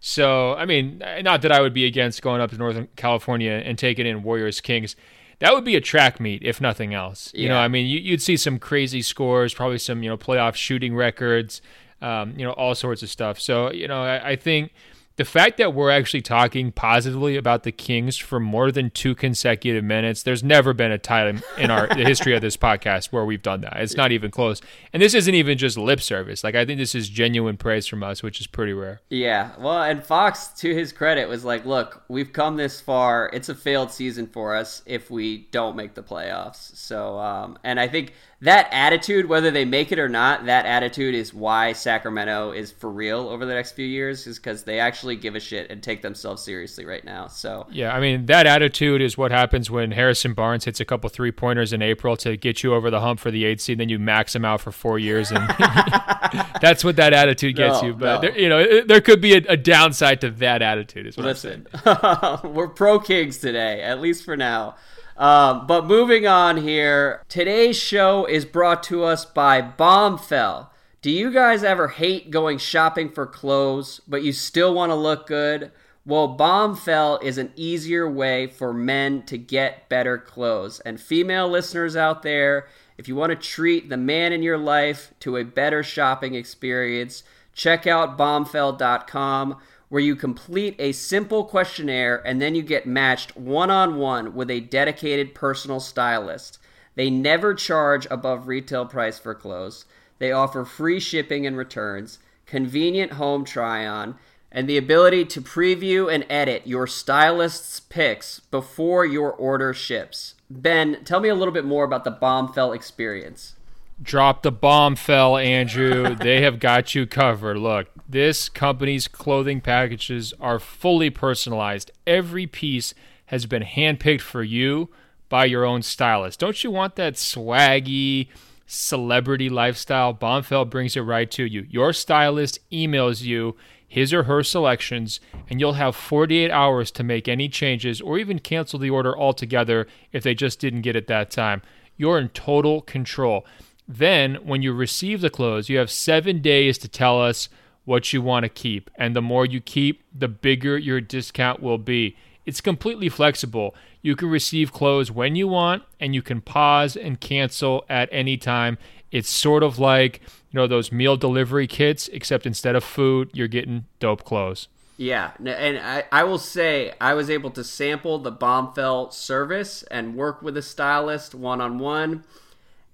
[0.00, 3.78] So, I mean, not that I would be against going up to Northern California and
[3.78, 4.96] taking in Warriors Kings.
[5.40, 7.32] That would be a track meet, if nothing else.
[7.34, 7.42] Yeah.
[7.42, 10.54] You know, I mean, you, would see some crazy scores, probably some you know playoff
[10.54, 11.60] shooting records,
[12.00, 13.40] um, you know, all sorts of stuff.
[13.40, 14.72] So, you know, I, I think
[15.20, 19.84] the fact that we're actually talking positively about the Kings for more than two consecutive
[19.84, 23.42] minutes, there's never been a time in our the history of this podcast where we've
[23.42, 23.76] done that.
[23.82, 24.62] It's not even close.
[24.94, 26.42] And this isn't even just lip service.
[26.42, 29.02] Like I think this is genuine praise from us, which is pretty rare.
[29.10, 29.50] Yeah.
[29.58, 33.28] Well, and Fox, to his credit, was like, "Look, we've come this far.
[33.34, 37.78] It's a failed season for us if we don't make the playoffs." So, um, and
[37.78, 42.52] I think that attitude, whether they make it or not, that attitude is why Sacramento
[42.52, 45.70] is for real over the next few years, is because they actually give a shit
[45.70, 47.26] and take themselves seriously right now.
[47.26, 51.10] So yeah, I mean that attitude is what happens when Harrison Barnes hits a couple
[51.10, 53.90] three pointers in April to get you over the hump for the eight seed, then
[53.90, 55.46] you max him out for four years, and
[56.62, 57.94] that's what that attitude gets no, you.
[57.94, 58.20] But no.
[58.22, 61.06] there, you know, there could be a, a, downside to that attitude.
[61.06, 62.54] Is what Listen, I'm saying.
[62.54, 64.76] we're pro Kings today, at least for now.
[65.20, 70.68] Um, but moving on here, today's show is brought to us by Bombfell.
[71.02, 75.26] Do you guys ever hate going shopping for clothes, but you still want to look
[75.26, 75.72] good?
[76.06, 80.80] Well, Bombfell is an easier way for men to get better clothes.
[80.80, 85.12] And female listeners out there, if you want to treat the man in your life
[85.20, 89.58] to a better shopping experience, check out bombfell.com
[89.90, 94.50] where you complete a simple questionnaire and then you get matched one on one with
[94.50, 96.58] a dedicated personal stylist.
[96.94, 99.84] They never charge above retail price for clothes.
[100.18, 104.16] They offer free shipping and returns, convenient home try on,
[104.52, 110.34] and the ability to preview and edit your stylist's picks before your order ships.
[110.48, 113.56] Ben, tell me a little bit more about the Bombfell experience.
[114.02, 116.14] Drop the bomb fell, Andrew.
[116.14, 117.58] they have got you covered.
[117.58, 121.90] Look, this company's clothing packages are fully personalized.
[122.06, 122.94] Every piece
[123.26, 124.88] has been handpicked for you
[125.28, 126.40] by your own stylist.
[126.40, 128.28] Don't you want that swaggy
[128.66, 130.14] celebrity lifestyle?
[130.14, 131.66] Bombfell brings it right to you.
[131.70, 133.56] Your stylist emails you
[133.90, 138.38] his or her selections, and you'll have 48 hours to make any changes or even
[138.38, 141.60] cancel the order altogether if they just didn't get it that time.
[141.96, 143.44] You're in total control.
[143.92, 147.48] Then, when you receive the clothes, you have seven days to tell us
[147.84, 148.88] what you want to keep.
[148.94, 152.16] And the more you keep, the bigger your discount will be.
[152.46, 153.74] It's completely flexible.
[154.00, 158.36] You can receive clothes when you want, and you can pause and cancel at any
[158.36, 158.78] time.
[159.10, 160.20] It's sort of like,
[160.52, 164.68] you know, those meal delivery kits, except instead of food, you're getting dope clothes.
[164.98, 170.14] Yeah, and I, I will say I was able to sample the Bombfell service and
[170.14, 172.22] work with a stylist one on one.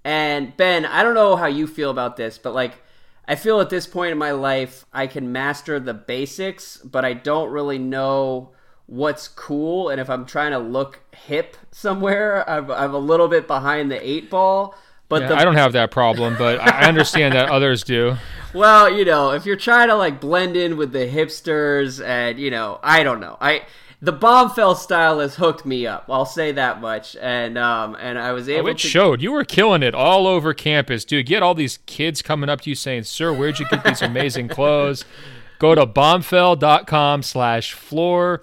[0.07, 2.81] And Ben, I don't know how you feel about this, but like
[3.27, 7.11] I feel at this point in my life I can master the basics, but I
[7.11, 8.51] don't really know
[8.85, 9.89] what's cool.
[9.89, 14.09] And if i'm trying to look hip somewhere i'm, I'm a little bit behind the
[14.09, 14.75] eight ball
[15.09, 18.15] but yeah, the, i don't have that problem but i understand that others do.
[18.53, 22.49] Well you know if you're trying to like blend in with the hipsters and you
[22.49, 23.37] know i don't know.
[23.41, 23.63] I
[24.01, 28.31] the bombfell style has hooked me up i'll say that much and um and i
[28.31, 31.41] was able oh, it to showed you were killing it all over campus dude get
[31.41, 35.05] all these kids coming up to you saying sir where'd you get these amazing clothes
[35.59, 38.41] go to bombfell.com slash floor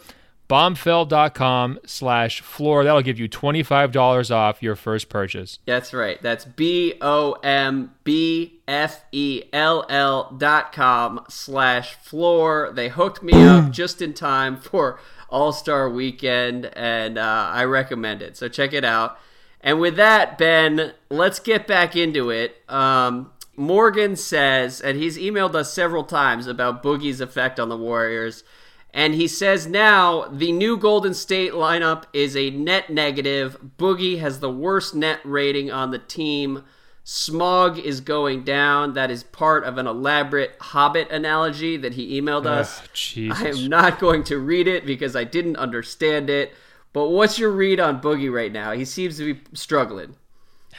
[0.49, 2.85] bombfell.com slash floor.
[2.85, 5.59] That'll give you $25 off your first purchase.
[5.67, 6.21] That's right.
[6.23, 12.71] That's B O M B F E L L dot com slash floor.
[12.73, 18.23] They hooked me up just in time for All Star Weekend, and uh, I recommend
[18.23, 18.37] it.
[18.37, 19.19] So check it out.
[19.61, 22.63] And with that, Ben, let's get back into it.
[22.69, 28.45] Um, Morgan says, and he's emailed us several times about Boogie's effect on the Warriors.
[28.93, 33.57] And he says now the new Golden State lineup is a net negative.
[33.77, 36.65] Boogie has the worst net rating on the team.
[37.05, 38.95] Smaug is going down.
[38.95, 42.81] That is part of an elaborate Hobbit analogy that he emailed us.
[43.31, 46.55] I am not going to read it because I didn't understand it.
[46.95, 48.73] But what's your read on Boogie right now?
[48.73, 50.17] He seems to be struggling.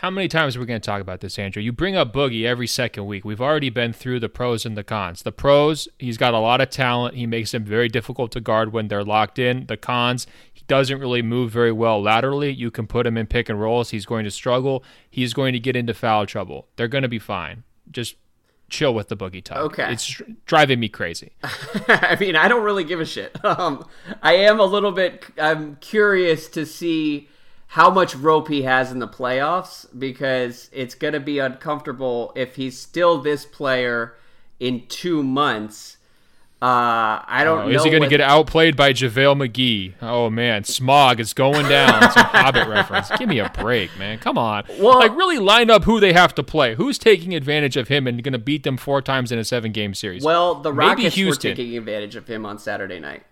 [0.01, 1.63] How many times are we going to talk about this, Andrew?
[1.63, 3.23] You bring up Boogie every second week.
[3.23, 5.23] We've already been through the pros and the cons.
[5.23, 7.15] The pros, he's got a lot of talent.
[7.15, 9.67] He makes them very difficult to guard when they're locked in.
[9.67, 12.51] The cons, he doesn't really move very well laterally.
[12.51, 13.91] You can put him in pick and rolls.
[13.91, 14.83] He's going to struggle.
[15.09, 16.67] He's going to get into foul trouble.
[16.75, 17.63] They're going to be fine.
[17.89, 18.15] Just
[18.67, 19.59] chill with the boogie talk.
[19.59, 19.93] Okay.
[19.93, 21.31] It's driving me crazy.
[21.87, 23.33] I mean, I don't really give a shit.
[23.45, 23.87] Um,
[24.21, 25.23] I am a little bit.
[25.37, 27.29] I'm curious to see
[27.67, 32.55] how much rope he has in the playoffs because it's going to be uncomfortable if
[32.55, 34.15] he's still this player
[34.59, 35.97] in two months.
[36.61, 37.75] Uh, I don't oh, know.
[37.75, 39.93] Is he going to get outplayed by JaVale McGee?
[40.01, 40.63] Oh, man.
[40.63, 42.03] Smaug is going down.
[42.03, 43.11] It's a Hobbit reference.
[43.17, 44.19] Give me a break, man.
[44.19, 44.63] Come on.
[44.79, 46.75] Well- like, really line up who they have to play.
[46.75, 49.73] Who's taking advantage of him and going to beat them four times in a seven
[49.73, 50.23] game series?
[50.23, 53.23] Well, the Maybe Rockets were taking advantage of him on Saturday night.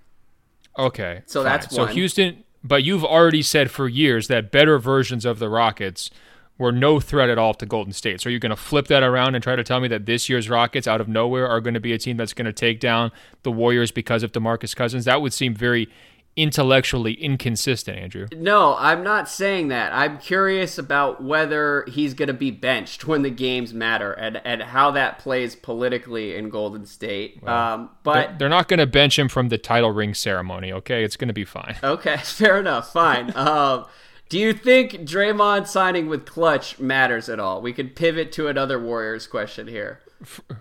[0.78, 1.22] Okay.
[1.26, 1.52] So fine.
[1.52, 1.86] that's So.
[1.86, 6.10] Houston, but you've already said for years that better versions of the Rockets
[6.58, 8.22] were no threat at all to Golden State.
[8.22, 10.30] So are you going to flip that around and try to tell me that this
[10.30, 12.80] year's Rockets out of nowhere are going to be a team that's going to take
[12.80, 15.06] down the Warriors because of DeMarcus Cousins?
[15.06, 15.90] That would seem very
[16.36, 18.28] intellectually inconsistent, Andrew.
[18.36, 19.94] No, I'm not saying that.
[19.94, 24.62] I'm curious about whether he's going to be benched when the games matter and, and
[24.64, 27.46] how that plays politically in Golden State.
[27.48, 31.04] um, but They're- They're not going to bench him from the title ring ceremony, okay?
[31.04, 31.76] It's going to be fine.
[31.84, 32.92] Okay, fair enough.
[32.92, 33.32] Fine.
[33.36, 33.86] um,
[34.30, 37.62] do you think Draymond signing with Clutch matters at all?
[37.62, 40.00] We could pivot to another Warriors question here.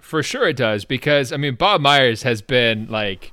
[0.01, 3.33] For sure it does because I mean Bob Myers has been like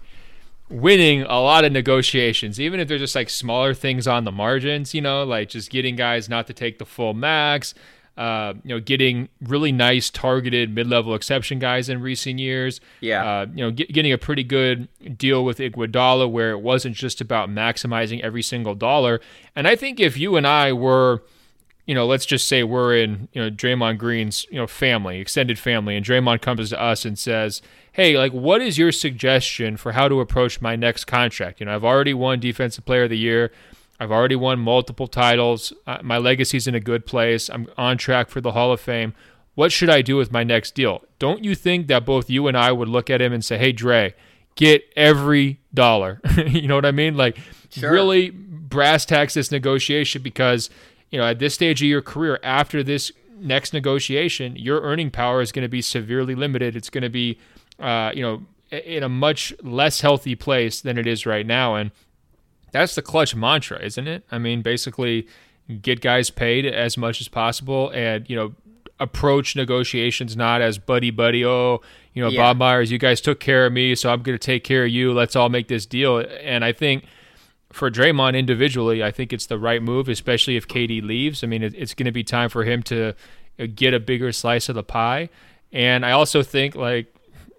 [0.70, 4.94] winning a lot of negotiations even if they're just like smaller things on the margins,
[4.94, 7.74] you know, like just getting guys not to take the full max,
[8.18, 12.82] uh, you know, getting really nice targeted mid-level exception guys in recent years.
[13.00, 13.26] Yeah.
[13.26, 17.22] Uh, you know, get, getting a pretty good deal with Iguodala where it wasn't just
[17.22, 19.22] about maximizing every single dollar.
[19.56, 21.24] And I think if you and I were
[21.90, 25.58] you know, let's just say we're in, you know, Draymond Green's, you know, family, extended
[25.58, 29.94] family, and Draymond comes to us and says, Hey, like, what is your suggestion for
[29.94, 31.60] how to approach my next contract?
[31.60, 33.52] You know, I've already won Defensive Player of the Year.
[34.00, 35.74] I've already won multiple titles.
[35.88, 37.50] Uh, my legacy's in a good place.
[37.50, 39.16] I'm on track for the Hall of Fame.
[39.56, 41.04] What should I do with my next deal?
[41.18, 43.72] Don't you think that both you and I would look at him and say, Hey,
[43.72, 44.14] Dre,
[44.54, 46.22] get every dollar.
[46.46, 47.18] you know what I mean?
[47.18, 47.40] Like
[47.72, 47.92] sure.
[47.92, 50.70] really brass tacks this negotiation because
[51.12, 55.42] you know at this stage of your career after this next negotiation, your earning power
[55.42, 56.76] is going to be severely limited.
[56.76, 57.38] It's going to be
[57.80, 61.92] uh, you know in a much less healthy place than it is right now and
[62.72, 64.24] that's the clutch mantra, isn't it?
[64.32, 65.28] I mean, basically
[65.82, 68.54] get guys paid as much as possible and, you know,
[69.00, 71.82] approach negotiations not as buddy buddy, oh,
[72.14, 72.42] you know, yeah.
[72.42, 74.90] Bob Myers, you guys took care of me, so I'm going to take care of
[74.90, 75.14] you.
[75.14, 76.20] Let's all make this deal.
[76.42, 77.06] And I think
[77.72, 81.44] for Draymond individually, I think it's the right move, especially if KD leaves.
[81.44, 83.14] I mean, it's going to be time for him to
[83.60, 85.30] uh, get a bigger slice of the pie.
[85.72, 87.14] And I also think like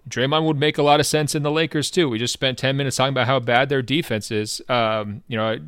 [0.09, 2.09] Draymond would make a lot of sense in the Lakers too.
[2.09, 4.61] We just spent 10 minutes talking about how bad their defense is.
[4.67, 5.59] Um, you know,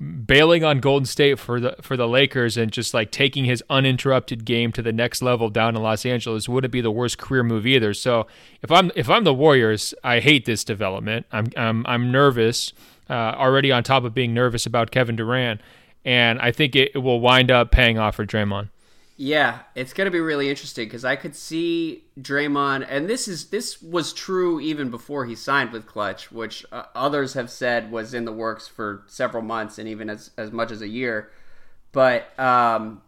[0.00, 4.44] bailing on Golden State for the for the Lakers and just like taking his uninterrupted
[4.44, 7.66] game to the next level down in Los Angeles wouldn't be the worst career move
[7.66, 7.92] either.
[7.92, 8.26] So
[8.62, 11.26] if I'm if I'm the Warriors, I hate this development.
[11.32, 12.72] I'm I'm I'm nervous
[13.08, 15.60] uh, already on top of being nervous about Kevin Durant,
[16.04, 18.70] and I think it, it will wind up paying off for Draymond.
[19.20, 23.46] Yeah, it's going to be really interesting because I could see Draymond, and this is
[23.46, 28.14] this was true even before he signed with Clutch, which uh, others have said was
[28.14, 31.32] in the works for several months and even as as much as a year.
[31.90, 33.02] But um,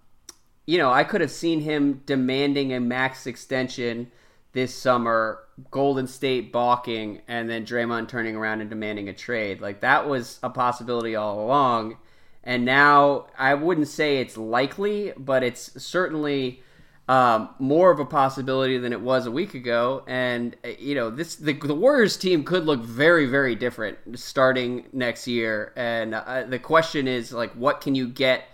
[0.67, 4.11] you know, I could have seen him demanding a max extension
[4.53, 5.41] this summer,
[5.71, 9.61] Golden State balking, and then Draymond turning around and demanding a trade.
[9.61, 11.97] Like that was a possibility all along
[12.43, 16.63] and now I wouldn't say it's likely, but it's certainly
[17.09, 20.05] um, more of a possibility than it was a week ago.
[20.07, 25.27] And you know, this the, the Warriors team could look very, very different starting next
[25.27, 25.73] year.
[25.77, 28.45] And uh, the question is like, what can you get?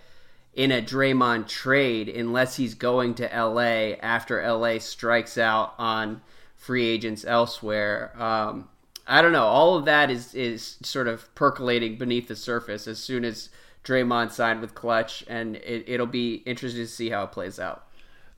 [0.57, 6.21] In a Draymond trade unless he's going to LA after LA strikes out on
[6.55, 8.11] free agents elsewhere.
[8.19, 8.67] Um,
[9.05, 9.45] I don't know.
[9.45, 13.49] All of that is is sort of percolating beneath the surface as soon as
[13.85, 17.85] Draymond signed with Clutch, and it, it'll be interesting to see how it plays out.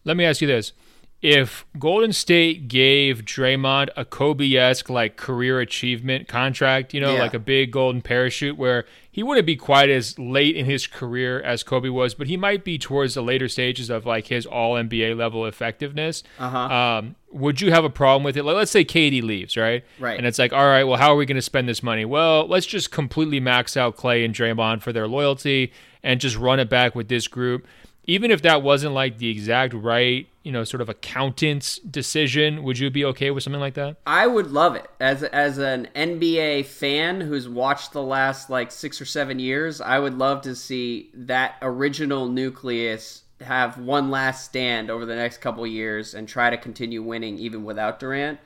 [0.04, 0.74] Let me ask you this:
[1.22, 7.22] If Golden State gave Draymond a Kobe-esque like career achievement contract, you know, yeah.
[7.22, 8.86] like a big golden parachute, where
[9.20, 12.64] he wouldn't be quite as late in his career as Kobe was, but he might
[12.64, 16.24] be towards the later stages of like his All NBA level effectiveness.
[16.40, 16.58] Uh-huh.
[16.58, 18.44] Um, would you have a problem with it?
[18.44, 19.84] Like, let's say KD leaves, right?
[20.00, 20.18] Right.
[20.18, 22.06] And it's like, all right, well, how are we going to spend this money?
[22.06, 26.62] Well, let's just completely max out Klay and Draymond for their loyalty and just run
[26.62, 27.68] it back with this group.
[28.10, 32.80] Even if that wasn't like the exact right, you know, sort of accountant's decision, would
[32.80, 33.98] you be okay with something like that?
[34.08, 34.90] I would love it.
[35.00, 40.00] As as an NBA fan who's watched the last like 6 or 7 years, I
[40.00, 45.68] would love to see that original nucleus have one last stand over the next couple
[45.68, 48.40] years and try to continue winning even without Durant.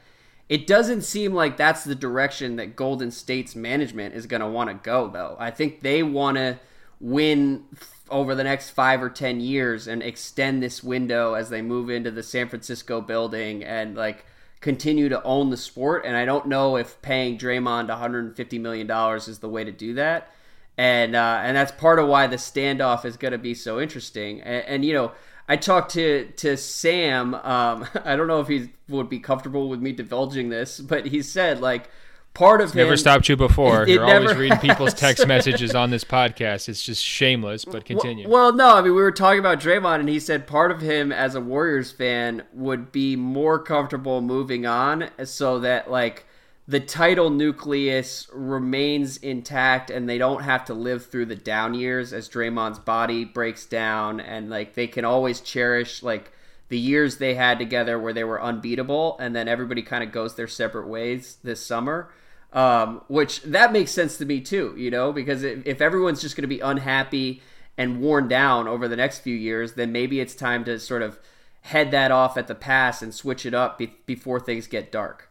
[0.49, 4.69] It doesn't seem like that's the direction that Golden State's management is going to want
[4.69, 5.37] to go, though.
[5.39, 6.59] I think they want to
[6.99, 7.63] win
[8.09, 12.11] over the next five or ten years and extend this window as they move into
[12.11, 14.25] the San Francisco building and like
[14.61, 16.05] continue to own the sport.
[16.05, 19.93] And I don't know if paying Draymond 150 million dollars is the way to do
[19.95, 20.29] that
[20.77, 24.41] and uh, and that's part of why the standoff is going to be so interesting.
[24.41, 25.11] And, and, you know,
[25.47, 27.35] I talked to to Sam.
[27.35, 31.21] Um, I don't know if he would be comfortable with me divulging this, but he
[31.21, 31.89] said like
[32.33, 33.83] part of it's him, never stopped you before.
[33.83, 36.69] It, it You're always reading people's text messages on this podcast.
[36.69, 38.27] It's just shameless, but continue.
[38.27, 40.81] Well, well, no, I mean we were talking about Draymond, and he said part of
[40.81, 46.25] him as a Warriors fan would be more comfortable moving on, so that like
[46.67, 52.13] the title nucleus remains intact and they don't have to live through the down years
[52.13, 56.31] as Draymond's body breaks down and like they can always cherish like
[56.69, 60.35] the years they had together where they were unbeatable and then everybody kind of goes
[60.35, 62.09] their separate ways this summer
[62.53, 66.35] um, which that makes sense to me too you know because if, if everyone's just
[66.35, 67.41] going to be unhappy
[67.77, 71.19] and worn down over the next few years then maybe it's time to sort of
[71.61, 75.29] head that off at the pass and switch it up be- before things get dark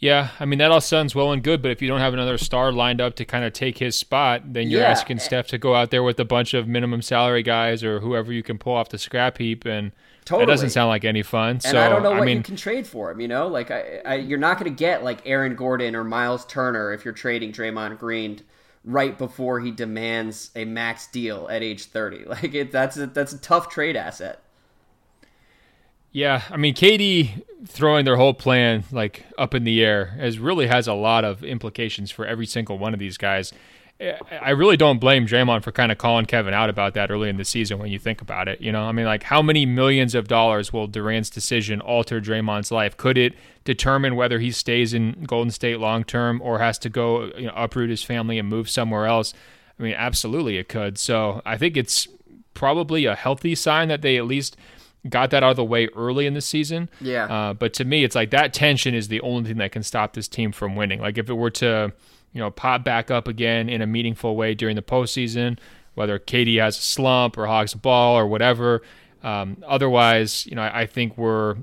[0.00, 2.38] yeah, I mean that all sounds well and good, but if you don't have another
[2.38, 4.88] star lined up to kind of take his spot, then you're yeah.
[4.88, 8.32] asking Steph to go out there with a bunch of minimum salary guys or whoever
[8.32, 9.92] you can pull off the scrap heap, and
[10.24, 10.46] totally.
[10.46, 11.50] that doesn't sound like any fun.
[11.50, 13.20] And so I don't know what I mean, you can trade for him.
[13.20, 16.44] You know, like I, I, you're not going to get like Aaron Gordon or Miles
[16.46, 18.40] Turner if you're trading Draymond Green
[18.84, 22.24] right before he demands a max deal at age 30.
[22.28, 24.42] Like it, that's a, that's a tough trade asset.
[26.12, 30.66] Yeah, I mean, KD throwing their whole plan like up in the air as really
[30.66, 33.52] has a lot of implications for every single one of these guys.
[34.00, 37.36] I really don't blame Draymond for kind of calling Kevin out about that early in
[37.36, 38.60] the season when you think about it.
[38.60, 42.70] You know, I mean, like how many millions of dollars will Durant's decision alter Draymond's
[42.70, 42.96] life?
[42.96, 43.34] Could it
[43.64, 47.52] determine whether he stays in Golden State long term or has to go you know,
[47.54, 49.34] uproot his family and move somewhere else?
[49.78, 50.98] I mean, absolutely it could.
[50.98, 52.08] So I think it's
[52.54, 54.56] probably a healthy sign that they at least
[55.08, 56.88] got that out of the way early in the season.
[57.00, 57.24] Yeah.
[57.24, 60.14] Uh, but to me, it's like that tension is the only thing that can stop
[60.14, 61.00] this team from winning.
[61.00, 61.92] Like if it were to
[62.32, 65.58] you know, pop back up again in a meaningful way during the postseason,
[65.94, 68.82] whether KD has a slump or hogs a ball or whatever.
[69.22, 71.56] Um, otherwise, you know, I, I, think we're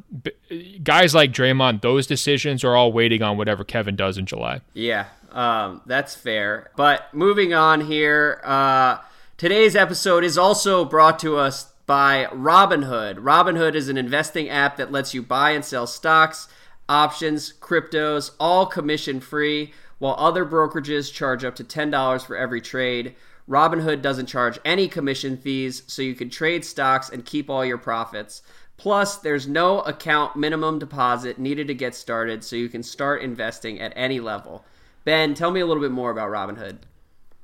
[0.83, 1.81] guys like Draymond.
[1.81, 4.61] Those decisions are all waiting on whatever Kevin does in July.
[4.75, 6.69] Yeah, um, that's fair.
[6.75, 8.99] But moving on here, uh,
[9.37, 13.15] today's episode is also brought to us by Robinhood.
[13.15, 16.47] Robinhood is an investing app that lets you buy and sell stocks,
[16.87, 19.73] options, cryptos, all commission free.
[19.99, 23.15] While other brokerages charge up to $10 for every trade,
[23.49, 27.77] Robinhood doesn't charge any commission fees, so you can trade stocks and keep all your
[27.77, 28.41] profits.
[28.75, 33.79] Plus, there's no account minimum deposit needed to get started, so you can start investing
[33.79, 34.65] at any level.
[35.03, 36.79] Ben, tell me a little bit more about Robinhood.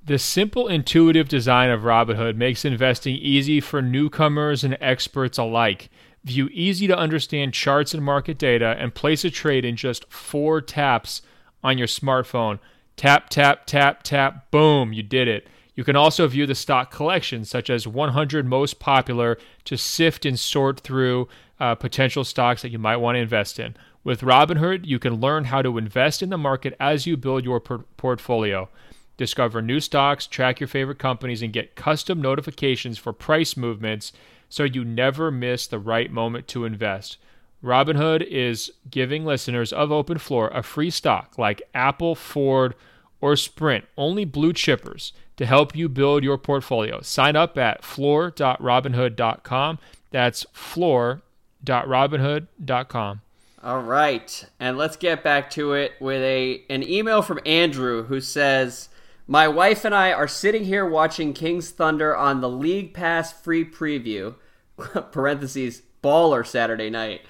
[0.06, 5.90] The simple, intuitive design of Robinhood makes investing easy for newcomers and experts alike.
[6.26, 10.60] View easy to understand charts and market data and place a trade in just four
[10.60, 11.22] taps
[11.64, 12.60] on your smartphone.
[12.96, 15.48] Tap, tap, tap, tap, boom, you did it.
[15.76, 20.40] You can also view the stock collection, such as 100 most popular, to sift and
[20.40, 21.28] sort through
[21.60, 23.76] uh, potential stocks that you might want to invest in.
[24.04, 27.60] With Robinhood, you can learn how to invest in the market as you build your
[27.60, 28.70] por- portfolio.
[29.18, 34.12] Discover new stocks, track your favorite companies, and get custom notifications for price movements
[34.50, 37.18] so you never miss the right moment to invest.
[37.64, 42.76] Robinhood is giving listeners of Open Floor a free stock like Apple, Ford,
[43.22, 47.00] or Sprint, only blue chippers, to help you build your portfolio.
[47.02, 49.80] Sign up at floor.robinhood.com.
[50.12, 53.22] That's floor.robinhood.com.
[53.64, 58.20] All right, and let's get back to it with a an email from Andrew who
[58.20, 58.90] says,
[59.26, 63.64] "My wife and I are sitting here watching Kings Thunder on the League Pass free
[63.64, 64.36] preview
[65.14, 67.22] (parentheses baller Saturday night).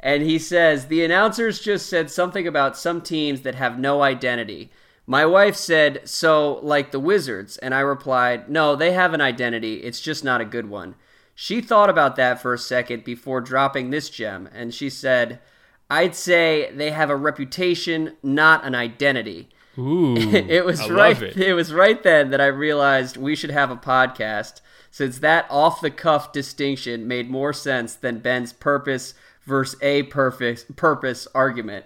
[0.00, 4.70] And he says, The announcers just said something about some teams that have no identity.
[5.06, 7.58] My wife said, So, like the Wizards.
[7.58, 9.76] And I replied, No, they have an identity.
[9.82, 10.94] It's just not a good one.
[11.34, 14.48] She thought about that for a second before dropping this gem.
[14.52, 15.40] And she said,
[15.88, 19.48] I'd say they have a reputation, not an identity.
[19.78, 21.22] Ooh, it was I right.
[21.22, 21.36] It.
[21.36, 25.80] it was right then that I realized we should have a podcast, since that off
[25.80, 29.14] the cuff distinction made more sense than Ben's purpose
[29.46, 31.84] versus a perfect purpose argument.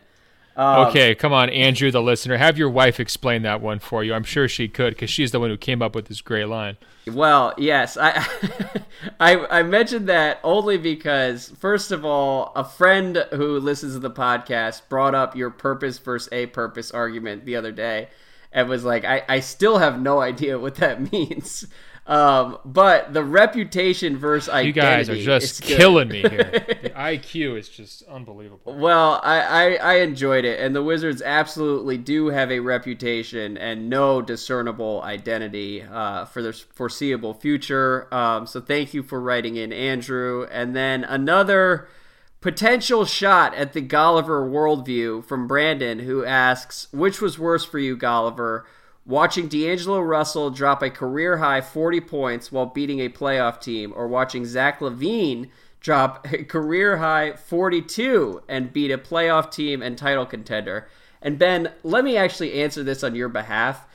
[0.56, 4.14] Um, okay, come on, Andrew, the listener, have your wife explain that one for you.
[4.14, 6.76] I'm sure she could because she's the one who came up with this great line.
[7.06, 8.24] Well, yes, I,
[9.20, 14.10] I, I mentioned that only because, first of all, a friend who listens to the
[14.10, 18.08] podcast brought up your purpose versus a purpose argument the other day,
[18.52, 21.66] and was like, I, I still have no idea what that means.
[22.06, 24.66] Um, but the reputation versus identity.
[24.66, 26.64] You guys are just killing me here.
[26.82, 28.74] the IQ is just unbelievable.
[28.74, 33.88] Well, I, I, I enjoyed it, and the Wizards absolutely do have a reputation and
[33.88, 38.12] no discernible identity uh, for the foreseeable future.
[38.12, 40.46] Um, so thank you for writing in, Andrew.
[40.50, 41.88] And then another
[42.42, 47.96] potential shot at the Golliver worldview from Brandon, who asks, "Which was worse for you,
[47.96, 48.64] Golliver?"
[49.06, 54.08] Watching D'Angelo Russell drop a career high 40 points while beating a playoff team, or
[54.08, 55.50] watching Zach LaVine
[55.80, 60.88] drop a career high 42 and beat a playoff team and title contender.
[61.20, 63.86] And Ben, let me actually answer this on your behalf.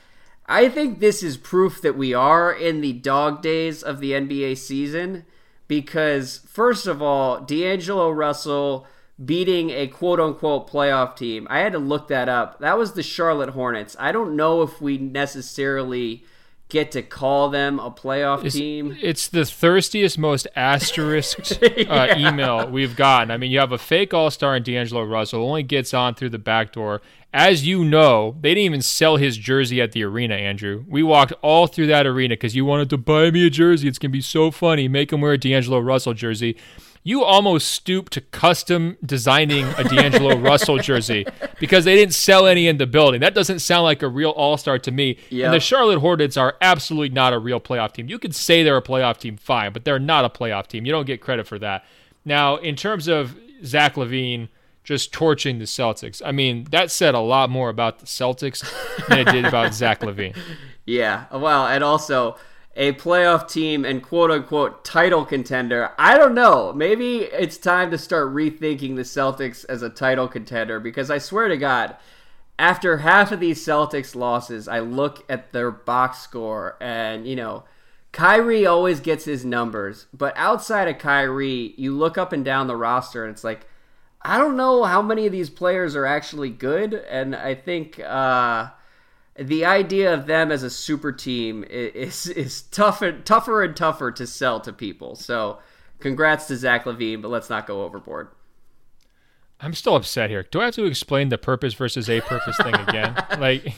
[0.46, 4.58] I think this is proof that we are in the dog days of the NBA
[4.58, 5.26] season
[5.68, 8.88] because, first of all, D'Angelo Russell
[9.24, 11.48] beating a quote unquote playoff team.
[11.50, 12.60] I had to look that up.
[12.60, 13.96] That was the Charlotte Hornets.
[14.00, 16.24] I don't know if we necessarily
[16.70, 18.96] get to call them a playoff it's, team.
[19.02, 21.92] It's the thirstiest, most asterisked uh, yeah.
[21.92, 23.32] uh, email we've gotten.
[23.32, 26.30] I mean, you have a fake All Star in D'Angelo Russell, only gets on through
[26.30, 27.02] the back door.
[27.32, 30.86] As you know, they didn't even sell his jersey at the arena, Andrew.
[30.88, 33.88] We walked all through that arena because you wanted to buy me a jersey.
[33.88, 34.88] It's going to be so funny.
[34.88, 36.56] Make him wear a D'Angelo Russell jersey
[37.04, 41.26] you almost stooped to custom designing a D'Angelo Russell jersey
[41.60, 43.22] because they didn't sell any in the building.
[43.22, 45.18] That doesn't sound like a real all star to me.
[45.30, 45.46] Yep.
[45.46, 48.10] And the Charlotte Hornets are absolutely not a real playoff team.
[48.10, 50.86] You could say they're a playoff team, fine, but they're not a playoff team.
[50.86, 51.86] You don't get credit for that.
[52.26, 54.50] Now, in terms of Zach LaVine
[54.84, 58.64] just torching the Celtics, I mean, that said a lot more about the Celtics
[59.08, 60.38] than it did about Zach LaVine.
[60.86, 62.38] Yeah, well, and also
[62.80, 65.92] a playoff team and quote unquote title contender.
[66.00, 66.72] I don't know.
[66.72, 71.50] Maybe it's time to start rethinking the Celtics as a title contender because I swear
[71.50, 71.98] to God,
[72.58, 77.66] after half of these Celtics losses, I look at their box score and, you know,
[78.14, 82.78] Kyrie always gets his numbers, but outside of Kyrie, you look up and down the
[82.78, 83.68] roster and it's like,
[84.22, 86.94] I don't know how many of these players are actually good.
[86.94, 88.70] And I think, uh,
[89.40, 94.12] the idea of them as a super team is is tough and, tougher and tougher
[94.12, 95.16] to sell to people.
[95.16, 95.60] So,
[96.00, 98.30] congrats to Zach LaVine, but let's not go overboard.
[99.62, 100.44] I'm still upset here.
[100.44, 103.16] Do I have to explain the purpose versus a purpose thing again?
[103.40, 103.74] like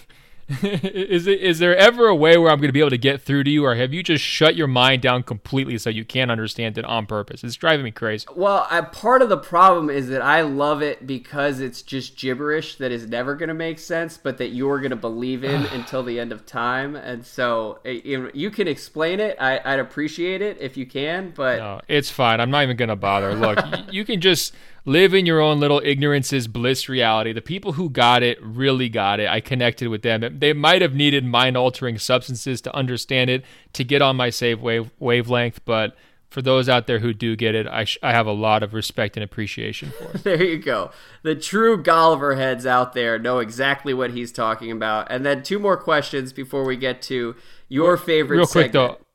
[0.62, 3.22] is it is there ever a way where I'm going to be able to get
[3.22, 6.30] through to you, or have you just shut your mind down completely so you can't
[6.30, 7.43] understand it on purpose?
[7.43, 8.28] It's driving me crazy.
[8.36, 12.76] Well, I, part of the problem is that I love it because it's just gibberish
[12.78, 16.04] that is never going to make sense, but that you're going to believe in until
[16.04, 16.95] the end of time.
[16.95, 19.38] And so eh, it, you can explain it.
[19.39, 22.41] I, would appreciate it if you can, but no, it's fine.
[22.41, 23.34] I'm not even going to bother.
[23.36, 23.60] Look,
[23.91, 24.54] you can just
[24.86, 27.34] live in your own little ignorance's bliss reality.
[27.34, 29.28] The people who got it really got it.
[29.28, 30.40] I connected with them.
[30.40, 34.62] They might have needed mind altering substances to understand it, to get on my save
[34.62, 35.96] wave wavelength, but
[36.32, 38.74] for those out there who do get it, I, sh- I have a lot of
[38.74, 40.24] respect and appreciation for it.
[40.24, 40.92] there you go.
[41.24, 45.12] The true Golliver heads out there know exactly what he's talking about.
[45.12, 47.36] And then two more questions before we get to
[47.68, 48.38] your favorite.
[48.38, 49.00] Real quick segment.
[49.00, 49.06] though,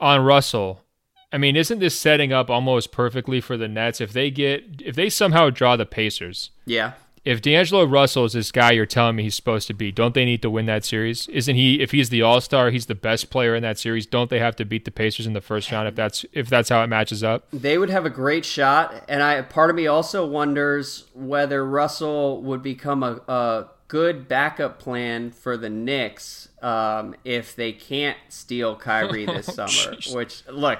[0.00, 0.83] on Russell,
[1.34, 4.94] I mean, isn't this setting up almost perfectly for the Nets if they get if
[4.94, 6.50] they somehow draw the Pacers?
[6.64, 6.92] Yeah.
[7.24, 10.24] If D'Angelo Russell is this guy you're telling me he's supposed to be, don't they
[10.24, 11.26] need to win that series?
[11.28, 11.80] Isn't he?
[11.80, 14.06] If he's the All Star, he's the best player in that series.
[14.06, 16.68] Don't they have to beat the Pacers in the first round if that's if that's
[16.68, 17.48] how it matches up?
[17.52, 22.42] They would have a great shot, and I part of me also wonders whether Russell
[22.42, 28.76] would become a, a good backup plan for the Knicks um, if they can't steal
[28.76, 29.96] Kyrie this oh, summer.
[30.12, 30.78] Which look,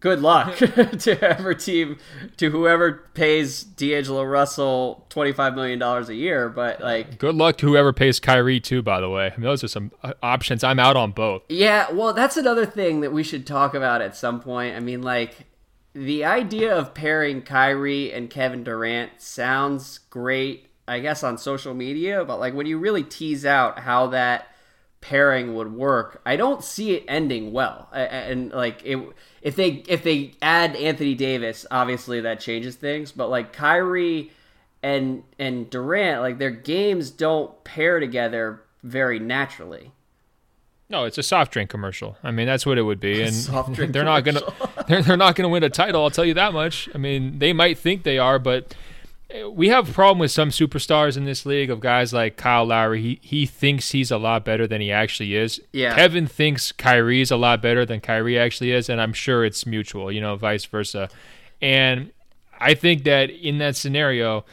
[0.00, 1.98] good luck to whoever team
[2.36, 6.48] to whoever pays D'Angelo Russell twenty five million dollars a year.
[6.48, 8.82] But like, good luck to whoever pays Kyrie too.
[8.82, 10.64] By the way, I mean, those are some uh, options.
[10.64, 11.42] I'm out on both.
[11.48, 14.76] Yeah, well, that's another thing that we should talk about at some point.
[14.76, 15.46] I mean, like.
[15.94, 22.22] The idea of pairing Kyrie and Kevin Durant sounds great, I guess, on social media,
[22.22, 24.46] but like when you really tease out how that
[25.08, 27.88] pairing would work, I don't see it ending well.
[27.92, 28.98] And like it,
[29.40, 33.12] if they if they add Anthony Davis, obviously that changes things.
[33.12, 34.32] But like Kyrie
[34.82, 39.92] and and Durant, like their games don't pair together very naturally.
[40.88, 42.16] No, it's a soft drink commercial.
[42.22, 43.34] I mean, that's what it would be, and
[43.92, 44.42] they're not gonna
[44.88, 46.02] they're, they're not gonna win a title.
[46.02, 46.88] I'll tell you that much.
[46.94, 48.74] I mean, they might think they are, but
[49.52, 53.02] we have a problem with some superstars in this league of guys like Kyle Lowry.
[53.02, 55.60] He he thinks he's a lot better than he actually is.
[55.72, 55.94] Yeah.
[55.94, 60.12] Kevin thinks Kyrie's a lot better than Kyrie actually is, and I'm sure it's mutual,
[60.12, 61.08] you know, vice versa.
[61.60, 62.12] And
[62.60, 64.44] I think that in that scenario,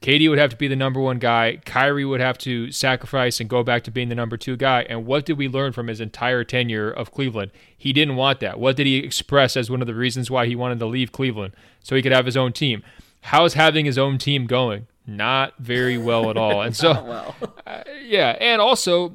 [0.00, 1.60] KD would have to be the number one guy.
[1.64, 4.82] Kyrie would have to sacrifice and go back to being the number two guy.
[4.82, 7.50] And what did we learn from his entire tenure of Cleveland?
[7.76, 8.58] He didn't want that.
[8.58, 11.54] What did he express as one of the reasons why he wanted to leave Cleveland?
[11.82, 12.82] So he could have his own team
[13.24, 14.86] how's having his own team going?
[15.06, 16.62] Not very well at all.
[16.62, 17.36] And so, well.
[17.66, 19.10] uh, yeah, and also,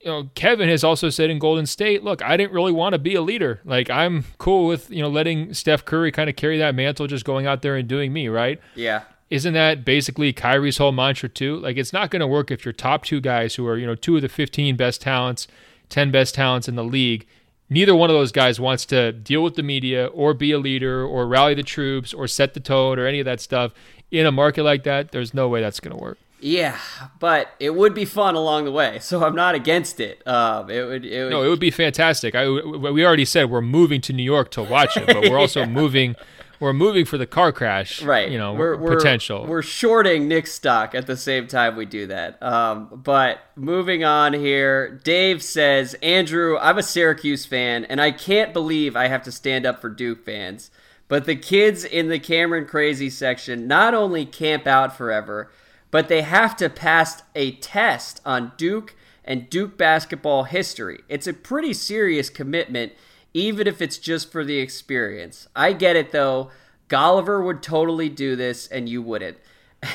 [0.00, 2.98] you know, Kevin has also said in Golden State, look, I didn't really want to
[2.98, 3.60] be a leader.
[3.64, 7.24] Like I'm cool with you know letting Steph Curry kind of carry that mantle, just
[7.24, 8.60] going out there and doing me, right?
[8.74, 9.02] Yeah.
[9.30, 11.56] Isn't that basically Kyrie's whole mantra too?
[11.56, 13.94] Like it's not going to work if your top two guys, who are you know
[13.94, 15.48] two of the 15 best talents,
[15.88, 17.26] 10 best talents in the league,
[17.70, 21.04] neither one of those guys wants to deal with the media or be a leader
[21.04, 23.72] or rally the troops or set the tone or any of that stuff.
[24.10, 26.18] In a market like that there's no way that's going to work.
[26.40, 26.78] Yeah
[27.18, 30.26] but it would be fun along the way so i'm not against it.
[30.26, 32.34] Um, it would, it would no it would be fantastic.
[32.34, 35.60] I, we already said we're moving to new york to watch it but we're also
[35.64, 35.66] yeah.
[35.66, 36.16] moving
[36.64, 38.30] we're moving for the car crash, right?
[38.30, 39.42] You know, we're, potential.
[39.42, 42.42] We're, we're shorting Knick stock at the same time we do that.
[42.42, 48.54] Um, but moving on here, Dave says, Andrew, I'm a Syracuse fan, and I can't
[48.54, 50.70] believe I have to stand up for Duke fans.
[51.06, 55.52] But the kids in the Cameron Crazy section not only camp out forever,
[55.90, 61.00] but they have to pass a test on Duke and Duke basketball history.
[61.10, 62.92] It's a pretty serious commitment
[63.34, 65.48] even if it's just for the experience.
[65.54, 66.50] I get it though.
[66.88, 69.38] Golliver would totally do this, and you wouldn't.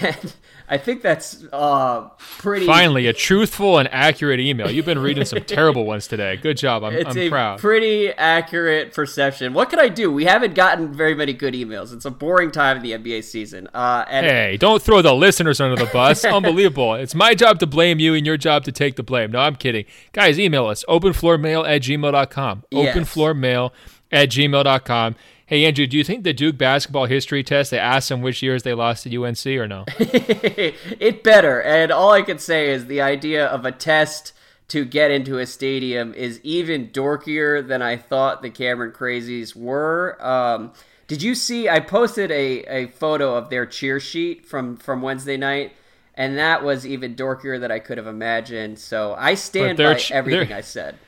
[0.01, 0.33] And
[0.71, 2.67] I think that's uh, pretty.
[2.67, 4.69] Finally, a truthful and accurate email.
[4.69, 6.37] You've been reading some terrible ones today.
[6.37, 6.83] Good job.
[6.83, 7.59] I'm, it's I'm a proud.
[7.59, 9.53] pretty accurate perception.
[9.53, 10.11] What can I do?
[10.11, 11.91] We haven't gotten very many good emails.
[11.91, 13.67] It's a boring time in the NBA season.
[13.73, 16.23] Uh, and Hey, don't throw the listeners under the bus.
[16.39, 16.93] Unbelievable.
[16.93, 19.31] It's my job to blame you and your job to take the blame.
[19.31, 19.85] No, I'm kidding.
[20.13, 22.63] Guys, email us openfloormail at gmail.com.
[22.69, 22.95] Yes.
[22.95, 23.71] Openfloormail
[24.11, 25.15] at gmail.com.
[25.45, 28.61] Hey, Andrew, do you think the Duke basketball history test, they asked them which years
[28.61, 29.85] they lost to UNC or no?
[29.97, 31.59] it better.
[31.63, 34.33] And all I can say is the idea of a test
[34.67, 40.17] to get into a stadium is even dorkier than I thought the Cameron Crazies were.
[40.23, 40.71] Um,
[41.07, 41.67] did you see?
[41.67, 45.73] I posted a, a photo of their cheer sheet from, from Wednesday night,
[46.13, 48.77] and that was even dorkier than I could have imagined.
[48.77, 50.99] So I stand by everything I said.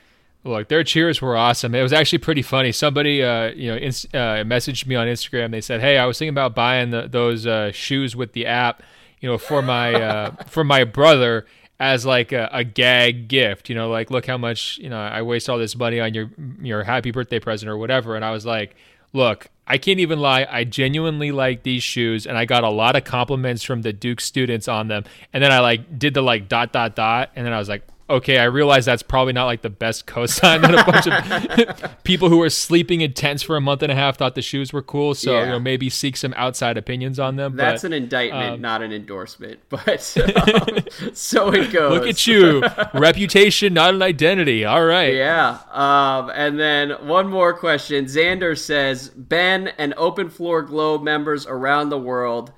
[0.44, 1.74] Look, their cheers were awesome.
[1.74, 2.72] It was actually pretty funny.
[2.72, 5.52] Somebody, uh, you know, uh, messaged me on Instagram.
[5.52, 8.82] They said, "Hey, I was thinking about buying the, those uh, shoes with the app,
[9.20, 11.46] you know, for my uh, for my brother
[11.78, 13.68] as like a, a gag gift.
[13.68, 16.30] You know, like look how much you know I waste all this money on your
[16.60, 18.74] your happy birthday present or whatever." And I was like,
[19.12, 20.44] "Look, I can't even lie.
[20.50, 24.20] I genuinely like these shoes, and I got a lot of compliments from the Duke
[24.20, 25.04] students on them.
[25.32, 27.84] And then I like did the like dot dot dot, and then I was like."
[28.12, 32.28] Okay, I realize that's probably not like the best cosign that a bunch of people
[32.28, 34.82] who were sleeping in tents for a month and a half thought the shoes were
[34.82, 35.14] cool.
[35.14, 35.40] So Yeah.
[35.44, 37.56] you know, maybe seek some outside opinions on them.
[37.56, 39.60] That's but, an indictment, um, not an endorsement.
[39.68, 41.92] But um, so it goes.
[41.92, 44.64] look at you, reputation, not an identity.
[44.64, 45.14] All right.
[45.14, 45.58] Yeah.
[45.70, 48.04] Um, and then one more question.
[48.04, 52.52] Xander says, Ben and Open Floor Globe members around the world,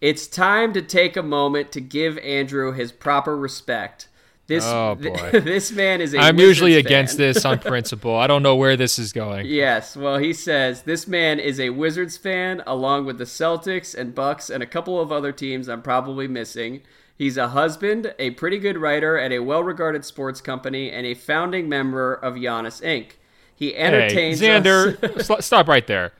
[0.00, 4.08] it's time to take a moment to give Andrew his proper respect.
[4.48, 5.40] This, Oh, th- boy.
[5.40, 7.26] this man is a I'm usually against fan.
[7.34, 8.16] this on principle.
[8.16, 9.46] I don't know where this is going.
[9.46, 14.14] Yes, well, he says this man is a Wizards fan, along with the Celtics and
[14.14, 16.80] Bucks and a couple of other teams I'm probably missing.
[17.16, 21.68] He's a husband, a pretty good writer at a well-regarded sports company, and a founding
[21.68, 23.12] member of Giannis Inc.
[23.54, 26.12] He Hey, entertains us- Xander, stop right there.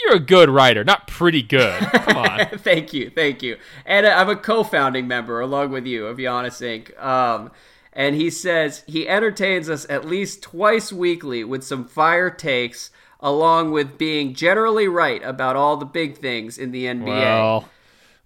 [0.00, 1.80] You're a good writer, not pretty good.
[1.80, 2.46] Come on.
[2.58, 3.56] thank you, thank you.
[3.84, 7.02] And uh, I'm a co-founding member along with you of Giannis Inc.
[7.02, 7.50] Um,
[7.92, 12.90] and he says he entertains us at least twice weekly with some fire takes,
[13.20, 17.06] along with being generally right about all the big things in the NBA.
[17.06, 17.68] Well,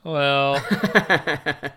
[0.05, 0.61] well,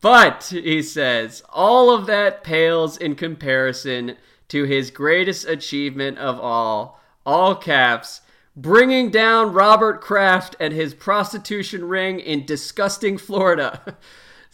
[0.00, 4.16] But he says all of that pales in comparison
[4.48, 8.20] to his greatest achievement of all, all caps,
[8.56, 13.96] bringing down Robert Kraft and his prostitution ring in disgusting Florida.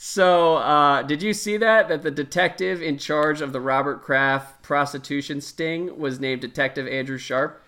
[0.04, 1.86] So, uh, did you see that?
[1.86, 7.18] That the detective in charge of the Robert Kraft prostitution sting was named Detective Andrew
[7.18, 7.62] Sharp?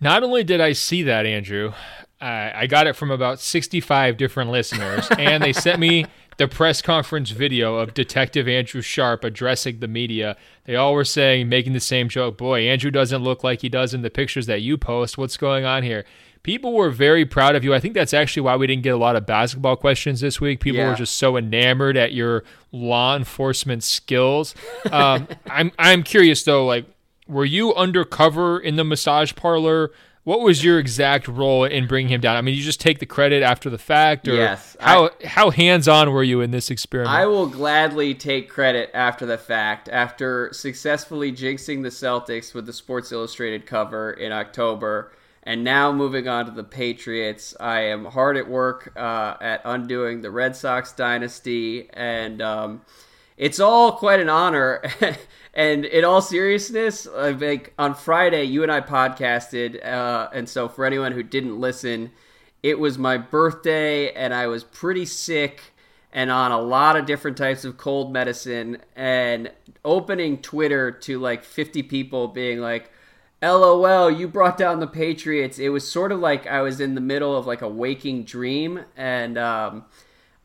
[0.00, 1.74] Not only did I see that, Andrew,
[2.22, 6.06] I, I got it from about 65 different listeners, and they sent me
[6.38, 10.36] the press conference video of Detective Andrew Sharp addressing the media.
[10.64, 13.92] They all were saying, making the same joke, boy, Andrew doesn't look like he does
[13.92, 15.18] in the pictures that you post.
[15.18, 16.04] What's going on here?
[16.44, 17.74] People were very proud of you.
[17.74, 20.60] I think that's actually why we didn't get a lot of basketball questions this week.
[20.60, 20.90] People Yeah.
[20.90, 24.54] were just so enamored at your law enforcement skills.
[24.92, 26.86] Um, I'm I'm curious though, like
[27.26, 29.90] were you undercover in the massage parlor?
[30.28, 32.36] What was your exact role in bringing him down?
[32.36, 35.88] I mean, you just take the credit after the fact, or Yes, how how hands
[35.88, 37.16] on were you in this experiment?
[37.16, 39.88] I will gladly take credit after the fact.
[39.88, 45.12] After successfully jinxing the Celtics with the Sports Illustrated cover in October,
[45.44, 50.20] and now moving on to the Patriots, I am hard at work uh, at undoing
[50.20, 52.82] the Red Sox dynasty, and um,
[53.38, 54.82] it's all quite an honor.
[55.58, 60.86] and in all seriousness, like on Friday you and I podcasted, uh, and so for
[60.86, 62.12] anyone who didn't listen,
[62.62, 65.74] it was my birthday, and I was pretty sick
[66.12, 69.50] and on a lot of different types of cold medicine and
[69.84, 72.92] opening Twitter to like 50 people being like,
[73.42, 75.58] LOL, you brought down the Patriots.
[75.58, 78.84] It was sort of like I was in the middle of like a waking dream
[78.96, 79.86] and um,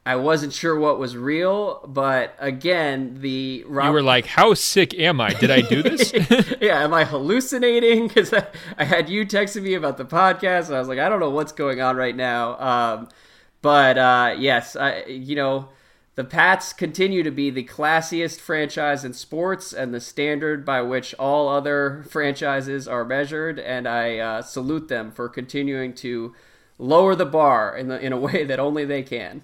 [0.06, 5.22] I wasn't sure what was real, but again, the you were like, "How sick am
[5.22, 5.34] I?
[5.34, 6.12] Did I do this?"
[6.62, 8.10] yeah, am I hallucinating?
[8.10, 8.47] Because I,
[8.78, 11.30] I had you texting me about the podcast, and I was like, I don't know
[11.30, 12.60] what's going on right now.
[12.60, 13.10] Um,
[13.62, 15.70] but uh, yes, I, you know,
[16.16, 21.16] the Pats continue to be the classiest franchise in sports and the standard by which
[21.16, 26.36] all other franchises are measured, and I uh, salute them for continuing to
[26.78, 29.43] lower the bar in the in a way that only they can.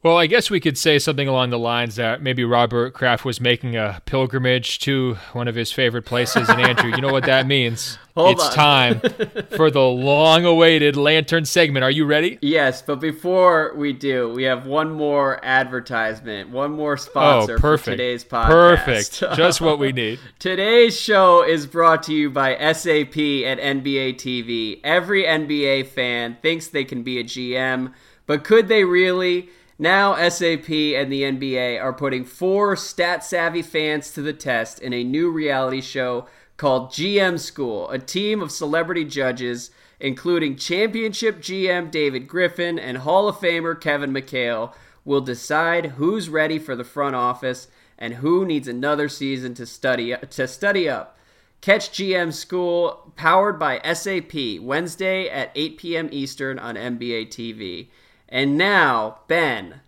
[0.00, 3.40] Well, I guess we could say something along the lines that maybe Robert Kraft was
[3.40, 6.48] making a pilgrimage to one of his favorite places.
[6.48, 7.98] And Andrew, you know what that means?
[8.14, 8.52] Hold it's on.
[8.52, 9.00] time
[9.56, 11.82] for the long awaited lantern segment.
[11.82, 12.38] Are you ready?
[12.42, 17.84] Yes, but before we do, we have one more advertisement, one more sponsor oh, perfect.
[17.84, 18.46] for today's podcast.
[18.46, 19.20] Perfect.
[19.36, 20.20] Just what we need.
[20.38, 24.80] Today's show is brought to you by SAP at NBA TV.
[24.84, 27.92] Every NBA fan thinks they can be a GM,
[28.26, 29.48] but could they really?
[29.78, 34.92] Now, SAP and the NBA are putting four stat savvy fans to the test in
[34.92, 36.26] a new reality show
[36.56, 39.70] called GM School, a team of celebrity judges,
[40.00, 44.72] including championship GM David Griffin and Hall of Famer Kevin McHale,
[45.04, 50.12] will decide who's ready for the front office and who needs another season to study
[50.28, 51.16] to study up.
[51.60, 56.08] Catch GM School powered by SAP Wednesday at 8 p.m.
[56.10, 57.88] Eastern on NBA TV.
[58.28, 59.80] And now, Ben,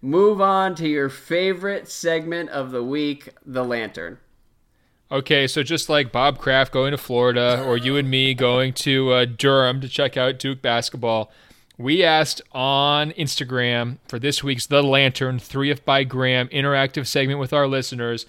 [0.00, 4.18] move on to your favorite segment of the week, the lantern.
[5.10, 9.12] Okay, so just like Bob Kraft going to Florida or you and me going to
[9.12, 11.30] uh, Durham to check out Duke basketball,
[11.76, 17.52] we asked on Instagram for this week's The Lantern 3F by Graham interactive segment with
[17.52, 18.24] our listeners.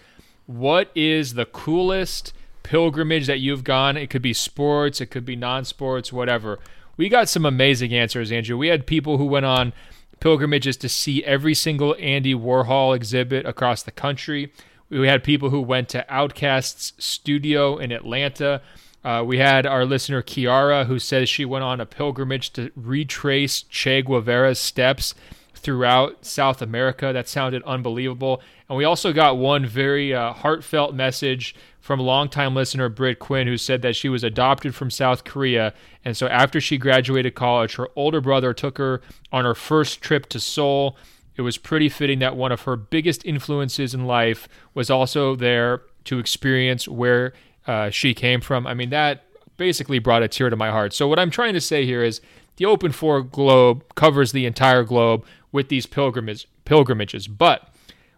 [0.46, 2.34] What is the coolest
[2.64, 3.96] pilgrimage that you've gone?
[3.96, 6.60] It could be sports, it could be non sports, whatever.
[6.96, 8.58] We got some amazing answers, Andrew.
[8.58, 9.74] We had people who went on
[10.20, 14.54] pilgrimages to see every single Andy Warhol exhibit across the country.
[14.90, 18.62] We had people who went to OutKast's studio in Atlanta.
[19.04, 23.64] Uh, we had our listener Kiara who says she went on a pilgrimage to retrace
[23.64, 25.16] Che Guevara's steps
[25.56, 27.12] throughout South America.
[27.12, 28.42] That sounded unbelievable.
[28.70, 33.58] And we also got one very uh, heartfelt message from longtime listener Britt Quinn, who
[33.58, 35.74] said that she was adopted from South Korea.
[36.06, 39.02] And so after she graduated college, her older brother took her
[39.34, 40.96] on her first trip to Seoul.
[41.36, 45.82] It was pretty fitting that one of her biggest influences in life was also there
[46.06, 47.34] to experience where
[47.68, 48.66] uh, she came from.
[48.66, 49.26] I mean, that
[49.58, 50.94] basically brought a tear to my heart.
[50.94, 52.22] So, what I'm trying to say here is
[52.56, 57.68] the Open Floor Globe covers the entire globe with these pilgrimage, pilgrimages, but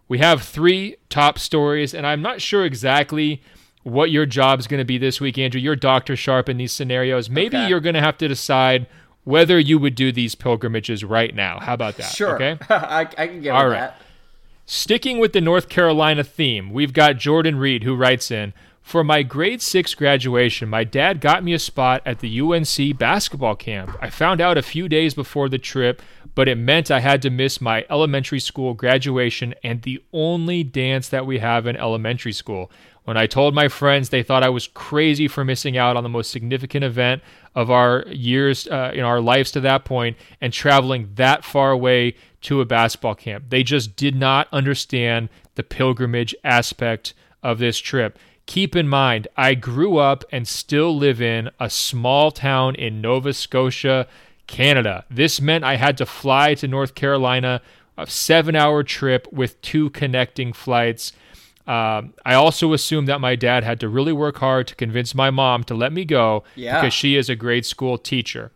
[0.08, 3.42] we have three top stories, and I'm not sure exactly
[3.86, 5.62] what your job's going to be this week, Andrew.
[5.62, 6.16] You're Dr.
[6.16, 7.30] Sharp in these scenarios.
[7.30, 7.70] Maybe Okay.
[7.70, 8.88] you're going to have to decide
[9.26, 11.60] whether you would do these pilgrimages right now.
[11.60, 12.08] How about that?
[12.12, 12.36] Sure.
[12.36, 12.58] Okay.
[12.70, 13.80] I, I can get All with right.
[13.80, 14.02] that.
[14.66, 19.22] Sticking with the North Carolina theme, we've got Jordan Reed who writes in For my
[19.22, 23.96] grade six graduation, my dad got me a spot at the UNC basketball camp.
[24.02, 26.02] I found out a few days before the trip,
[26.34, 31.08] but it meant I had to miss my elementary school graduation and the only dance
[31.10, 32.72] that we have in elementary school.
[33.06, 36.10] When I told my friends, they thought I was crazy for missing out on the
[36.10, 37.22] most significant event
[37.54, 42.16] of our years, uh, in our lives to that point, and traveling that far away
[42.42, 43.46] to a basketball camp.
[43.50, 48.18] They just did not understand the pilgrimage aspect of this trip.
[48.48, 53.34] Keep in mind, I grew up and still live in a small town in Nova
[53.34, 54.08] Scotia,
[54.48, 55.06] Canada.
[55.10, 57.62] This meant I had to fly to North Carolina,
[57.98, 61.14] a seven hour trip with two connecting flights.
[61.68, 65.32] Um, I also assume that my dad had to really work hard to convince my
[65.32, 66.80] mom to let me go Yeah.
[66.82, 68.52] because she is a grade school teacher.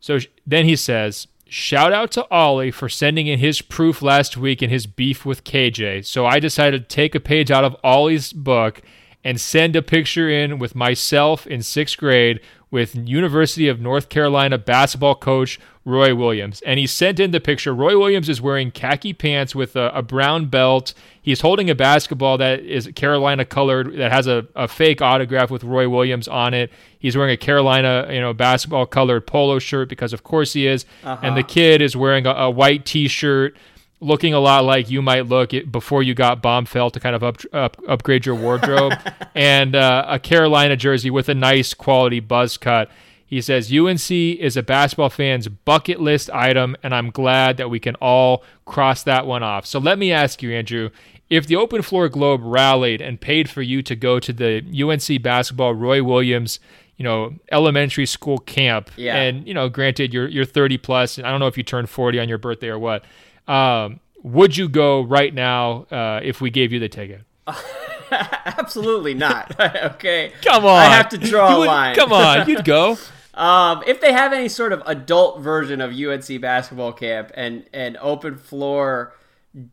[0.00, 4.36] So sh- then he says, Shout out to Ollie for sending in his proof last
[4.36, 6.04] week in his beef with KJ.
[6.04, 8.82] So I decided to take a page out of Ollie's book
[9.22, 12.40] and send a picture in with myself in sixth grade
[12.70, 16.60] with University of North Carolina basketball coach Roy Williams.
[16.66, 17.72] And he sent in the picture.
[17.72, 20.92] Roy Williams is wearing khaki pants with a, a brown belt.
[21.22, 25.62] He's holding a basketball that is Carolina colored that has a, a fake autograph with
[25.62, 26.72] Roy Williams on it.
[26.98, 30.84] He's wearing a Carolina, you know, basketball colored polo shirt because of course he is.
[31.04, 31.48] And the uh-huh.
[31.48, 33.56] kid is wearing a, a white t-shirt
[34.00, 37.38] looking a lot like you might look before you got Bombfell to kind of up,
[37.52, 38.92] up, upgrade your wardrobe,
[39.34, 42.90] and uh, a Carolina jersey with a nice quality buzz cut.
[43.28, 47.80] He says UNC is a basketball fan's bucket list item, and I'm glad that we
[47.80, 49.66] can all cross that one off.
[49.66, 50.90] So let me ask you, Andrew,
[51.28, 55.22] if the Open Floor Globe rallied and paid for you to go to the UNC
[55.22, 56.60] basketball Roy Williams,
[56.98, 59.16] you know, elementary school camp, Yeah.
[59.16, 61.90] and you know, granted you're you're 30 plus, and I don't know if you turned
[61.90, 63.04] 40 on your birthday or what.
[63.48, 67.22] Um, would you go right now uh, if we gave you the ticket?
[68.10, 69.58] Absolutely not.
[69.60, 70.32] okay.
[70.42, 71.94] Come on, I have to draw You a would- line.
[71.96, 72.96] Come on, you'd go.
[73.34, 77.98] Um, if they have any sort of adult version of UNC basketball camp and and
[77.98, 79.12] open floor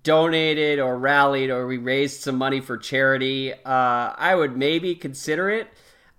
[0.03, 3.57] donated or rallied or we raised some money for charity, uh,
[4.17, 5.69] I would maybe consider it.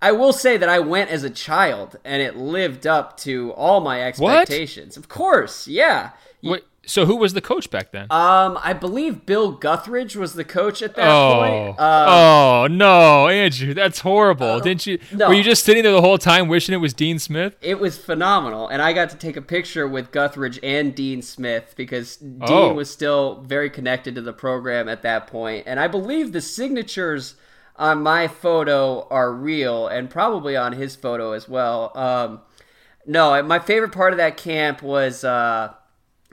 [0.01, 3.79] I will say that I went as a child and it lived up to all
[3.79, 4.97] my expectations.
[4.97, 6.13] Of course, yeah.
[6.41, 8.03] Wait, So who was the coach back then?
[8.11, 11.39] Um, I believe Bill Guthridge was the coach at that oh.
[11.39, 11.79] point.
[11.79, 14.47] Um, oh no, Andrew, that's horrible.
[14.47, 14.99] Uh, Didn't you?
[15.11, 15.29] No.
[15.29, 17.55] Were you just sitting there the whole time wishing it was Dean Smith?
[17.61, 21.73] It was phenomenal, and I got to take a picture with Guthridge and Dean Smith
[21.75, 22.73] because Dean Oh.
[22.73, 27.35] was still very connected to the program at that point, and I believe the signatures
[27.77, 31.91] on my photo are real, and probably on his photo as well.
[31.97, 32.41] Um,
[33.05, 35.23] no, my favorite part of that camp was.
[35.23, 35.73] Uh,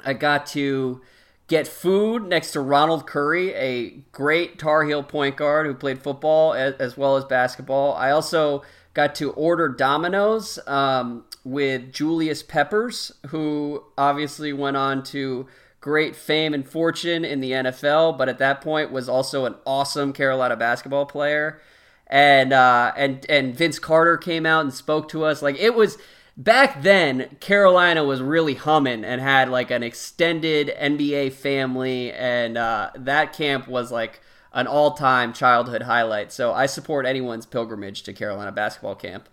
[0.05, 1.01] I got to
[1.49, 6.55] get food next to Ronald Curry, a great Tar Heel point guard who played football
[6.55, 7.95] as, as well as basketball.
[7.95, 8.63] I also
[8.95, 15.47] got to order Domino's um, with Julius Peppers, who obviously went on to
[15.81, 20.13] great fame and fortune in the NFL, but at that point was also an awesome
[20.13, 21.61] Carolina basketball player.
[22.07, 25.41] And uh, and and Vince Carter came out and spoke to us.
[25.41, 25.97] Like it was
[26.43, 32.90] back then carolina was really humming and had like an extended nba family and uh,
[32.97, 34.20] that camp was like
[34.55, 36.32] an all-time childhood highlight.
[36.32, 39.28] So i support anyone's pilgrimage to carolina basketball camp.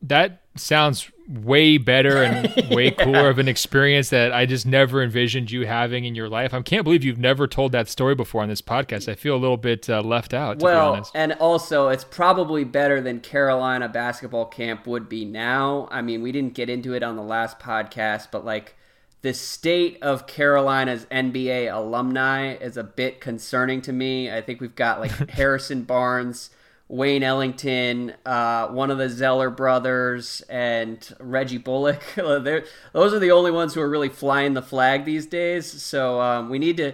[0.00, 3.04] That sounds way better and way yeah.
[3.04, 6.52] cooler of an experience that I just never envisioned you having in your life.
[6.52, 9.08] I can't believe you've never told that story before on this podcast.
[9.08, 10.60] I feel a little bit uh, left out.
[10.60, 15.88] well, and also it's probably better than Carolina basketball camp would be now.
[15.90, 18.74] I mean, we didn't get into it on the last podcast, but like
[19.22, 24.30] the state of Carolina's NBA alumni is a bit concerning to me.
[24.30, 26.50] I think we've got like Harrison Barnes.
[26.92, 32.02] Wayne Ellington, uh, one of the Zeller brothers, and Reggie Bullock.
[32.16, 35.64] those are the only ones who are really flying the flag these days.
[35.82, 36.92] So um, we need to,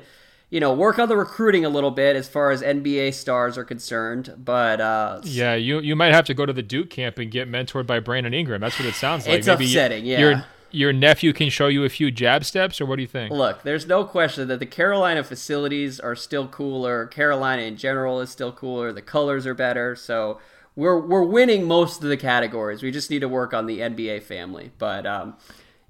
[0.50, 3.64] you know, work on the recruiting a little bit as far as NBA stars are
[3.64, 4.34] concerned.
[4.38, 7.50] But uh, yeah, you you might have to go to the Duke camp and get
[7.50, 8.60] mentored by Brandon Ingram.
[8.60, 9.38] That's what it sounds like.
[9.38, 10.06] It's Maybe upsetting.
[10.06, 10.44] Yeah.
[10.70, 13.32] Your, nephew can show you a few jab steps, or what do you think?
[13.32, 17.06] Look, there's no question that the Carolina facilities are still cooler.
[17.06, 18.92] Carolina in general is still cooler.
[18.92, 19.96] The colors are better.
[19.96, 20.38] So
[20.76, 22.82] we're we're winning most of the categories.
[22.82, 24.70] We just need to work on the NBA family.
[24.78, 25.36] But um,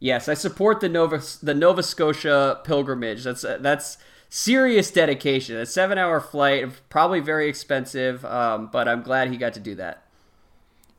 [0.00, 3.24] yes, I support the Nova the Nova Scotia pilgrimage.
[3.24, 3.98] That's that's
[4.30, 5.56] serious dedication.
[5.56, 8.24] A seven hour flight, probably very expensive.
[8.24, 10.07] Um, but I'm glad he got to do that.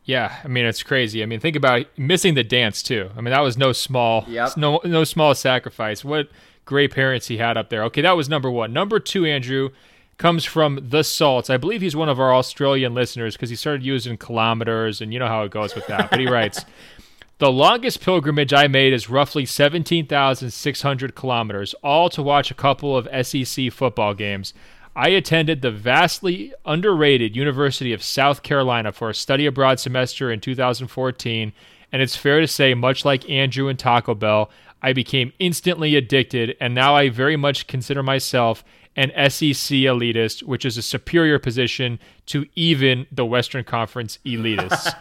[0.10, 1.22] Yeah, I mean it's crazy.
[1.22, 3.12] I mean, think about missing the dance too.
[3.16, 4.58] I mean, that was no small, yep.
[4.58, 6.04] no no small sacrifice.
[6.04, 6.30] What
[6.66, 7.84] great parents he had up there.
[7.84, 8.74] Okay, that was number one.
[8.74, 9.70] Number two, Andrew,
[10.18, 11.52] comes from the Salts.
[11.52, 15.20] I believe he's one of our Australian listeners because he started using kilometers, and you
[15.20, 16.10] know how it goes with that.
[16.10, 16.66] But he writes.
[17.38, 23.08] The longest pilgrimage I made is roughly 17,600 kilometers, all to watch a couple of
[23.26, 24.54] SEC football games.
[24.96, 30.42] I attended the vastly underrated University of South Carolina for a study abroad semester in
[30.42, 31.54] 2014,
[31.92, 34.50] and it's fair to say, much like Andrew and Taco Bell,
[34.82, 38.64] I became instantly addicted, and now I very much consider myself
[38.96, 44.94] an SEC elitist, which is a superior position to even the Western Conference elitists.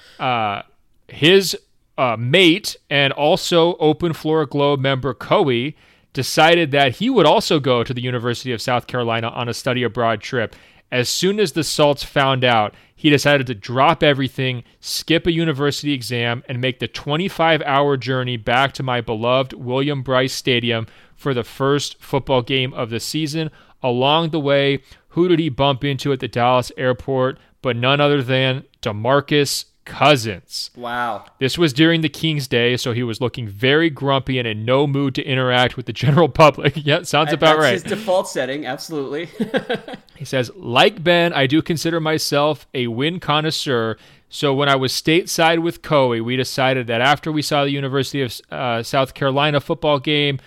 [0.20, 0.62] uh,
[1.08, 1.56] his
[1.98, 5.72] uh, mate and also Open Floor Globe member Coe
[6.12, 9.82] decided that he would also go to the University of South Carolina on a study
[9.82, 10.54] abroad trip.
[10.90, 15.92] As soon as the Salts found out, he decided to drop everything, skip a university
[15.92, 20.86] exam, and make the 25 hour journey back to my beloved Williams-Brice Stadium
[21.16, 23.50] for the first football game of the season.
[23.82, 28.22] Along the way, who did he bump into at the Dallas airport but none other
[28.22, 30.70] than DeMarcus Cousins.
[30.76, 31.24] Wow.
[31.38, 34.86] This was during the King's Day, so he was looking very grumpy and in no
[34.86, 36.74] mood to interact with the general public.
[36.76, 37.72] yeah, sounds about That's right.
[37.74, 39.28] his default setting, absolutely.
[40.16, 43.96] he says, like Ben, I do consider myself a win connoisseur.
[44.28, 48.22] So when I was stateside with Coe, we decided that after we saw the University
[48.22, 50.38] of uh, South Carolina football game,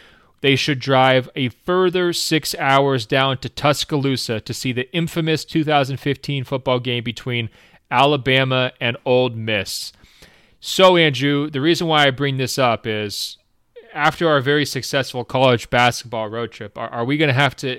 [0.41, 6.43] they should drive a further six hours down to Tuscaloosa to see the infamous 2015
[6.43, 7.49] football game between
[7.91, 9.91] Alabama, and Ole Miss.
[10.59, 13.37] So, Andrew, the reason why I bring this up is
[13.95, 17.69] after our very successful college basketball road trip, are, are we going to have to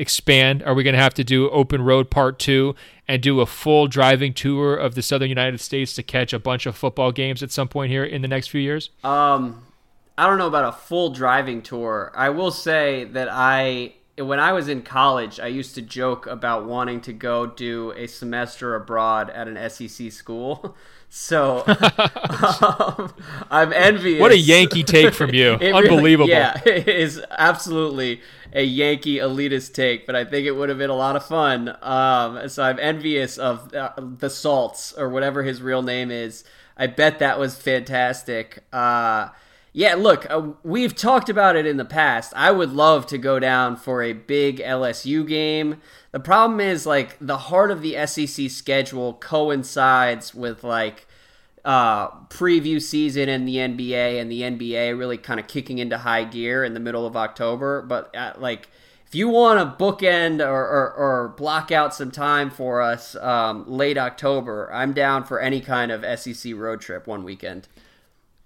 [0.00, 0.62] expand?
[0.62, 2.76] Are we going to have to do open road part two
[3.08, 6.66] and do a full driving tour of the southern United States to catch a bunch
[6.66, 8.90] of football games at some point here in the next few years?
[9.02, 9.64] Um,
[10.16, 12.12] I don't know about a full driving tour.
[12.14, 16.64] I will say that I when I was in college, I used to joke about
[16.64, 20.76] wanting to go do a semester abroad at an SEC school.
[21.08, 23.14] So um,
[23.48, 24.20] I'm envious.
[24.20, 25.52] What a Yankee take from you!
[25.62, 26.26] Unbelievable.
[26.26, 28.20] Really, yeah, it is absolutely
[28.52, 31.74] a Yankee elitist take, but I think it would have been a lot of fun.
[31.80, 36.42] Um, so I'm envious of uh, the Salts or whatever his real name is.
[36.76, 38.64] I bet that was fantastic.
[38.72, 39.28] Uh,
[39.76, 42.32] Yeah, look, uh, we've talked about it in the past.
[42.34, 45.82] I would love to go down for a big LSU game.
[46.12, 51.06] The problem is, like, the heart of the SEC schedule coincides with, like,
[51.62, 56.24] uh, preview season in the NBA and the NBA really kind of kicking into high
[56.24, 57.82] gear in the middle of October.
[57.82, 58.70] But, uh, like,
[59.06, 63.68] if you want to bookend or, or, or, block out some time for us um,
[63.68, 67.68] late October, I'm down for any kind of SEC road trip one weekend.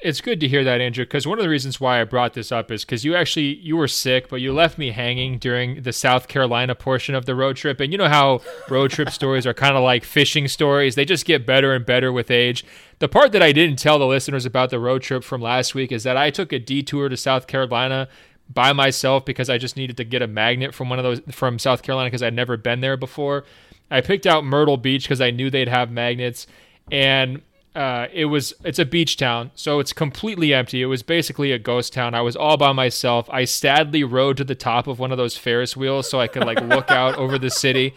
[0.03, 2.51] It's good to hear that, Andrew, because one of the reasons why I brought this
[2.51, 5.93] up is because you actually you were sick, but you left me hanging during the
[5.93, 7.81] South Carolina portion of the road trip.
[7.81, 8.41] And you know how
[8.71, 12.11] road trip stories are kind of like fishing stories; they just get better and better
[12.13, 12.65] with age.
[12.99, 15.93] The part that I didn't tell the listeners about the road trip from last week
[15.93, 18.09] is that I took a detour to South Carolina
[18.49, 21.59] by myself because I just needed to get a magnet from one of those from
[21.59, 23.45] South Carolina because I'd never been there before.
[23.91, 26.47] I picked out Myrtle Beach because I knew they'd have magnets,
[26.91, 27.43] and
[27.81, 30.83] uh, it was it's a beach town, so it's completely empty.
[30.83, 32.14] It was basically a ghost town.
[32.14, 33.26] I was all by myself.
[33.31, 36.45] I sadly rode to the top of one of those Ferris wheels so I could
[36.45, 37.95] like look out over the city.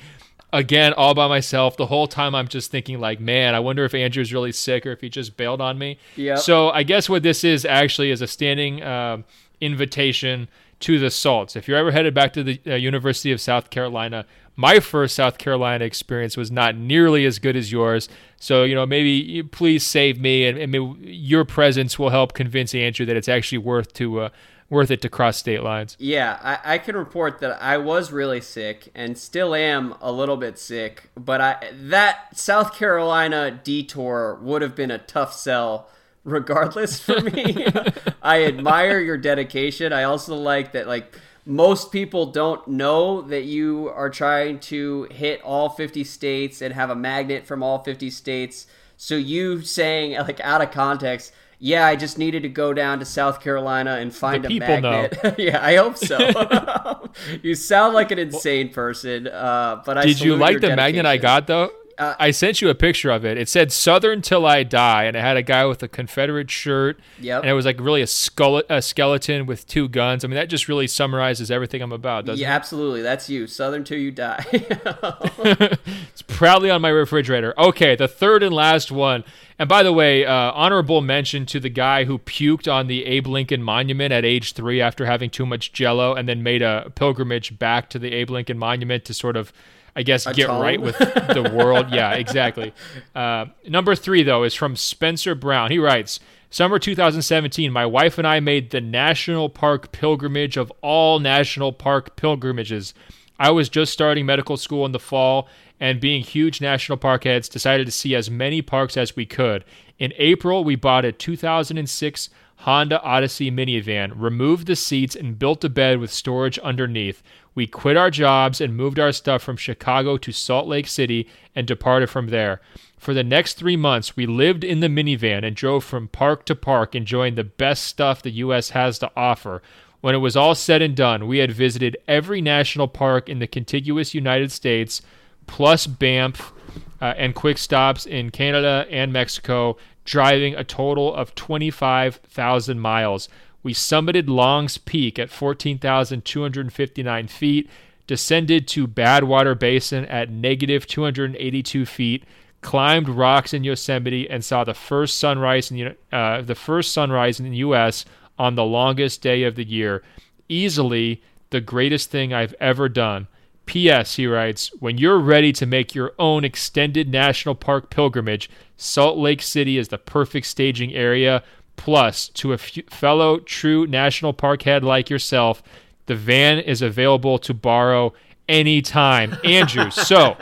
[0.53, 1.75] Again, all by myself.
[1.75, 4.93] The whole time I'm just thinking like, man, I wonder if Andrew's really sick or
[4.93, 5.97] if he just bailed on me.
[6.15, 6.35] Yeah.
[6.35, 9.23] So I guess what this is actually is a standing uh,
[9.59, 10.47] invitation
[10.79, 11.57] to the Salts.
[11.57, 14.25] If you're ever headed back to the uh, University of South Carolina,
[14.55, 18.07] my first South Carolina experience was not nearly as good as yours.
[18.37, 23.05] So, you know, maybe please save me, and, and your presence will help convince Andrew
[23.05, 24.29] that it's actually worth to uh,
[24.69, 25.95] worth it to cross state lines.
[25.99, 30.35] Yeah, I, I, can report that I was really sick and still am a little
[30.35, 35.89] bit sick, but I that South Carolina detour would have been a tough sell
[36.23, 37.67] regardless for me.
[38.21, 39.93] I admire your dedication.
[39.93, 45.41] I also like that like most people don't know that you are trying to hit
[45.41, 48.67] all 50 states and have a magnet from all 50 states.
[48.95, 53.05] So you saying like out of context, yeah, I just needed to go down to
[53.05, 55.17] South Carolina and find a magnet.
[55.37, 57.09] yeah, I hope so.
[57.41, 61.17] you sound like an insane person, uh, but I did you like the magnet I
[61.17, 61.71] got though?
[61.97, 63.37] Uh, I sent you a picture of it.
[63.37, 66.99] It said "Southern till I die," and it had a guy with a Confederate shirt.
[67.19, 67.41] Yep.
[67.41, 70.23] And it was like really a, skull, a skeleton with two guns.
[70.23, 72.55] I mean, that just really summarizes everything I'm about, doesn't yeah, it?
[72.55, 73.01] absolutely.
[73.01, 73.47] That's you.
[73.47, 74.45] Southern till you die.
[74.51, 77.53] it's proudly on my refrigerator.
[77.57, 79.23] Okay, the third and last one.
[79.59, 83.27] And by the way, uh, honorable mention to the guy who puked on the Abe
[83.27, 87.57] Lincoln Monument at age three after having too much Jello, and then made a pilgrimage
[87.59, 89.53] back to the Abe Lincoln Monument to sort of
[89.95, 91.87] I guess, get right with the world.
[91.91, 92.73] yeah, exactly.
[93.13, 95.71] Uh, number three, though, is from Spencer Brown.
[95.71, 96.19] He writes
[96.49, 102.15] Summer 2017, my wife and I made the national park pilgrimage of all national park
[102.15, 102.93] pilgrimages.
[103.39, 105.47] I was just starting medical school in the fall,
[105.79, 109.65] and being huge national park heads, decided to see as many parks as we could.
[109.99, 115.69] In April, we bought a 2006 Honda Odyssey minivan, removed the seats, and built a
[115.69, 117.21] bed with storage underneath.
[117.55, 121.67] We quit our jobs and moved our stuff from Chicago to Salt Lake City and
[121.67, 122.61] departed from there.
[122.97, 126.55] For the next three months, we lived in the minivan and drove from park to
[126.55, 128.69] park, enjoying the best stuff the U.S.
[128.69, 129.61] has to offer.
[129.99, 133.47] When it was all said and done, we had visited every national park in the
[133.47, 135.01] contiguous United States,
[135.47, 136.53] plus Banff
[137.01, 143.29] uh, and quick stops in Canada and Mexico, driving a total of 25,000 miles.
[143.63, 147.69] We summited Long's Peak at 14,259 feet,
[148.05, 152.25] descended to Badwater Basin at negative 282 feet,
[152.61, 157.49] climbed rocks in Yosemite, and saw the first sunrise in uh, the first sunrise in
[157.49, 158.03] the U.S.
[158.37, 160.03] on the longest day of the year.
[160.49, 163.27] Easily the greatest thing I've ever done.
[163.65, 164.15] P.S.
[164.17, 169.41] He writes, when you're ready to make your own extended national park pilgrimage, Salt Lake
[169.41, 171.43] City is the perfect staging area.
[171.75, 175.61] Plus, to a f- fellow true national park head like yourself,
[176.05, 178.13] the van is available to borrow
[178.47, 179.37] anytime.
[179.43, 180.37] Andrew, so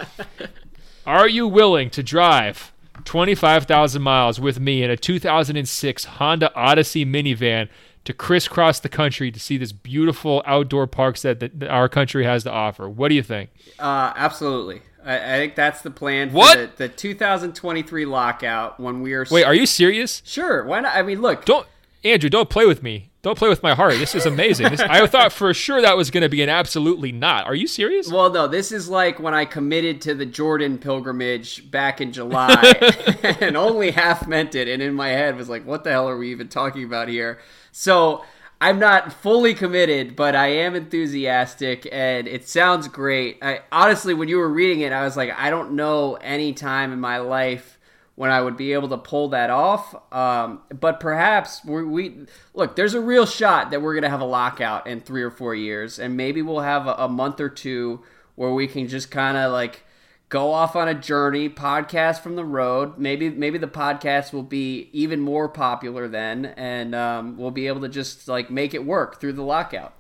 [1.05, 2.71] are you willing to drive
[3.05, 7.69] 25,000 miles with me in a 2006 Honda Odyssey minivan
[8.03, 12.43] to crisscross the country to see this beautiful outdoor parks that, that our country has
[12.43, 12.89] to offer?
[12.89, 13.51] What do you think?
[13.79, 14.82] Uh, absolutely.
[15.05, 16.77] I, I, think that's the plan for what?
[16.77, 19.25] The, the 2023 lockout when we are.
[19.29, 20.21] Wait, are you serious?
[20.25, 20.63] Sure.
[20.65, 20.95] Why not?
[20.95, 21.45] I mean, look.
[21.45, 21.67] Don't,
[22.03, 22.29] Andrew.
[22.29, 23.11] Don't play with me.
[23.21, 23.93] Don't play with my heart.
[23.99, 24.69] This is amazing.
[24.69, 27.45] This, I thought for sure that was going to be an absolutely not.
[27.45, 28.11] Are you serious?
[28.11, 28.47] Well, no.
[28.47, 32.55] This is like when I committed to the Jordan pilgrimage back in July,
[33.39, 36.17] and only half meant it, and in my head was like, "What the hell are
[36.17, 37.39] we even talking about here?"
[37.71, 38.23] So
[38.62, 43.39] I'm not fully committed, but I am enthusiastic, and it sounds great.
[43.42, 46.93] I honestly, when you were reading it, I was like, I don't know any time
[46.93, 47.79] in my life
[48.13, 49.96] when I would be able to pull that off.
[50.13, 52.75] Um, but perhaps we, we, look.
[52.75, 55.97] There's a real shot that we're to have a lockout in three or four years,
[55.97, 58.04] and maybe we'll have a, a month or two
[58.36, 59.83] where we can just kind of like
[60.32, 62.97] go off on a journey, podcast from the road.
[62.97, 67.82] Maybe maybe the podcast will be even more popular then, and um, we'll be able
[67.82, 69.93] to just like make it work through the lockout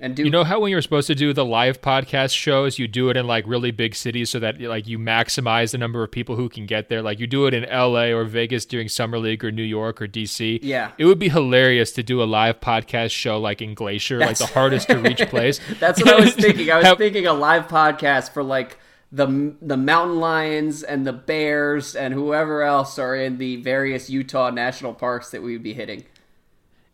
[0.00, 2.86] and do you know how when you're supposed to do the live podcast shows you
[2.86, 6.10] do it in like really big cities so that like you maximize the number of
[6.10, 7.02] people who can get there?
[7.02, 10.06] Like you do it in la or vegas during summer league or new york or
[10.06, 10.92] dc yeah.
[10.98, 14.48] It would be hilarious to do a live podcast show like in glacier that's, like
[14.48, 15.60] the hardest to reach place.
[15.80, 16.70] That's what i was thinking.
[16.70, 18.78] I was thinking a live podcast for like
[19.10, 24.50] the the mountain lions and the bears and whoever else are in the various utah
[24.50, 26.04] national parks that we would be hitting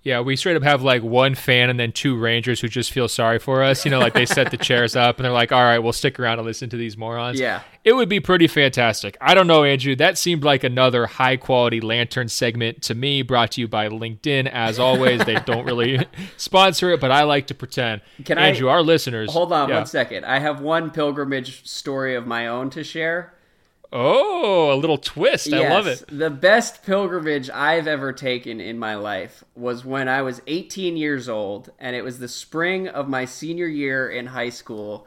[0.05, 3.09] yeah, we straight up have like one fan and then two rangers who just feel
[3.09, 3.87] sorry for us.
[3.87, 6.21] You know, like they set the chairs up and they're like, "All right, we'll stick
[6.21, 9.17] around and listen to these morons." Yeah, it would be pretty fantastic.
[9.23, 9.97] I don't know, Andrew.
[9.97, 13.23] That seemed like another high quality lantern segment to me.
[13.23, 15.25] Brought to you by LinkedIn, as always.
[15.25, 16.07] they don't really
[16.37, 18.03] sponsor it, but I like to pretend.
[18.27, 19.77] Can I Andrew, I, our listeners, hold on yeah.
[19.77, 20.27] one second.
[20.27, 23.33] I have one pilgrimage story of my own to share.
[23.97, 25.47] Oh, a little twist.
[25.47, 26.05] Yes, I love it.
[26.09, 31.29] The best pilgrimage I've ever taken in my life was when I was 18 years
[31.29, 35.07] old, and it was the spring of my senior year in high school.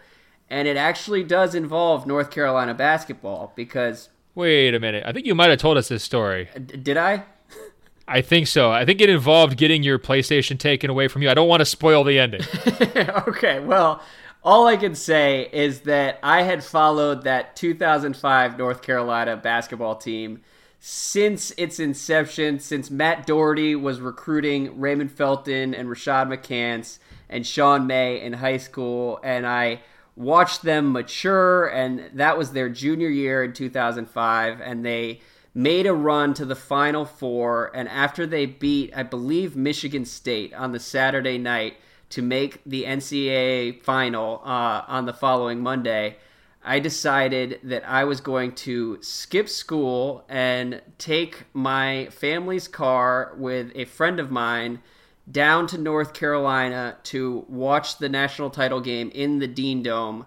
[0.49, 4.07] And it actually does involve North Carolina basketball because.
[4.35, 5.03] Wait a minute.
[5.05, 6.47] I think you might have told us this story.
[6.55, 7.25] D- did I?
[8.07, 8.71] I think so.
[8.71, 11.29] I think it involved getting your PlayStation taken away from you.
[11.29, 12.41] I don't want to spoil the ending.
[13.27, 14.01] okay, well,
[14.43, 20.41] all I can say is that I had followed that 2005 North Carolina basketball team
[20.79, 26.99] since its inception, since Matt Doherty was recruiting Raymond Felton and Rashad McCants
[27.29, 29.81] and Sean May in high school, and I
[30.15, 35.21] watched them mature, and that was their junior year in 2005, and they
[35.53, 40.53] made a run to the Final Four, and after they beat, I believe, Michigan State
[40.53, 41.77] on the Saturday night
[42.09, 46.17] to make the NCAA final uh, on the following Monday,
[46.63, 53.71] I decided that I was going to skip school and take my family's car with
[53.73, 54.81] a friend of mine
[55.29, 60.25] down to North Carolina to watch the national title game in the Dean Dome.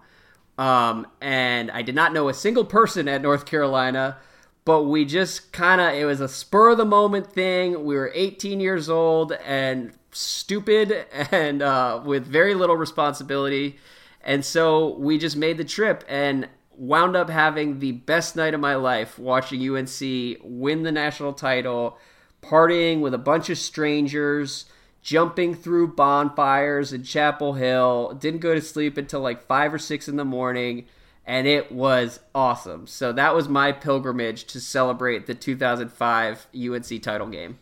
[0.58, 4.18] Um, and I did not know a single person at North Carolina,
[4.64, 7.84] but we just kind of, it was a spur of the moment thing.
[7.84, 13.78] We were 18 years old and stupid and uh, with very little responsibility.
[14.22, 18.60] And so we just made the trip and wound up having the best night of
[18.60, 21.98] my life watching UNC win the national title,
[22.42, 24.66] partying with a bunch of strangers,
[25.02, 28.16] jumping through bonfires in Chapel Hill.
[28.18, 30.86] Didn't go to sleep until like five or six in the morning.
[31.26, 32.86] And it was awesome.
[32.86, 37.58] So that was my pilgrimage to celebrate the 2005 UNC title game.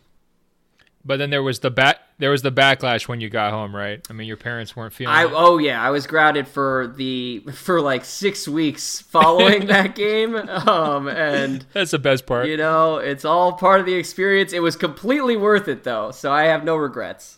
[1.09, 4.07] But then there was the back there was the backlash when you got home, right?
[4.11, 5.15] I mean, your parents weren't feeling.
[5.15, 5.31] I it.
[5.33, 11.09] oh yeah, I was grounded for the for like six weeks following that game, um,
[11.09, 12.47] and that's the best part.
[12.47, 14.53] You know, it's all part of the experience.
[14.53, 17.38] It was completely worth it though, so I have no regrets.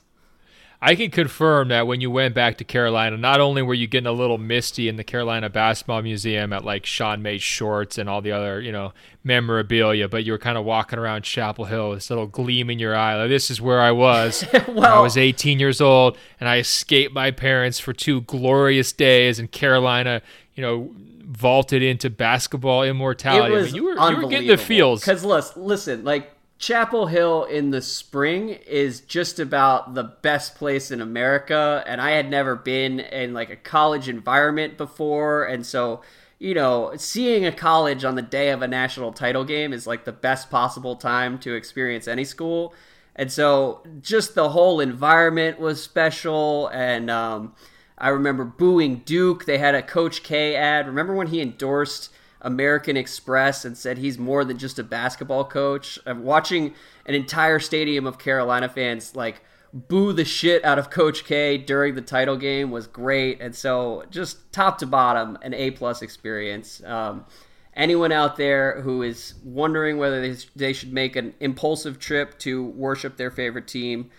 [0.83, 4.07] I can confirm that when you went back to Carolina, not only were you getting
[4.07, 8.23] a little misty in the Carolina Basketball Museum at like Sean May shorts and all
[8.23, 11.99] the other, you know, memorabilia, but you were kind of walking around Chapel Hill, with
[11.99, 13.15] this little gleam in your eye.
[13.17, 14.47] Like, this is where I was.
[14.69, 19.39] well, I was 18 years old and I escaped my parents for two glorious days
[19.39, 20.23] in Carolina,
[20.55, 20.95] you know,
[21.25, 23.53] vaulted into basketball immortality.
[23.53, 25.01] It was I mean, you, were, you were getting the feels.
[25.01, 25.25] Because
[25.57, 31.83] listen, like Chapel Hill in the spring is just about the best place in America,
[31.87, 36.03] and I had never been in like a college environment before, and so
[36.39, 40.05] you know, seeing a college on the day of a national title game is like
[40.05, 42.73] the best possible time to experience any school.
[43.15, 46.69] And so just the whole environment was special.
[46.69, 47.55] And um,
[47.99, 49.45] I remember booing Duke.
[49.45, 50.87] They had a Coach K ad.
[50.87, 52.09] Remember when he endorsed
[52.43, 55.99] American Express and said he's more than just a basketball coach.
[56.07, 56.75] I'm watching
[57.07, 59.43] an entire stadium of Carolina fans like
[59.73, 64.05] boo the shit out of Coach K during the title game was great, and so
[64.11, 66.83] just top to bottom, an A plus experience.
[66.85, 67.25] Um,
[67.75, 72.65] anyone out there who is wondering whether they, they should make an impulsive trip to
[72.65, 74.11] worship their favorite team,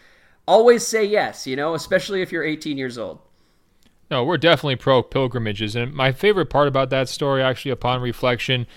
[0.48, 1.46] always say yes.
[1.46, 3.20] You know, especially if you're 18 years old.
[4.12, 5.76] No, we're definitely pro pilgrimages.
[5.76, 8.68] And my favorite part about that story, actually, upon reflection,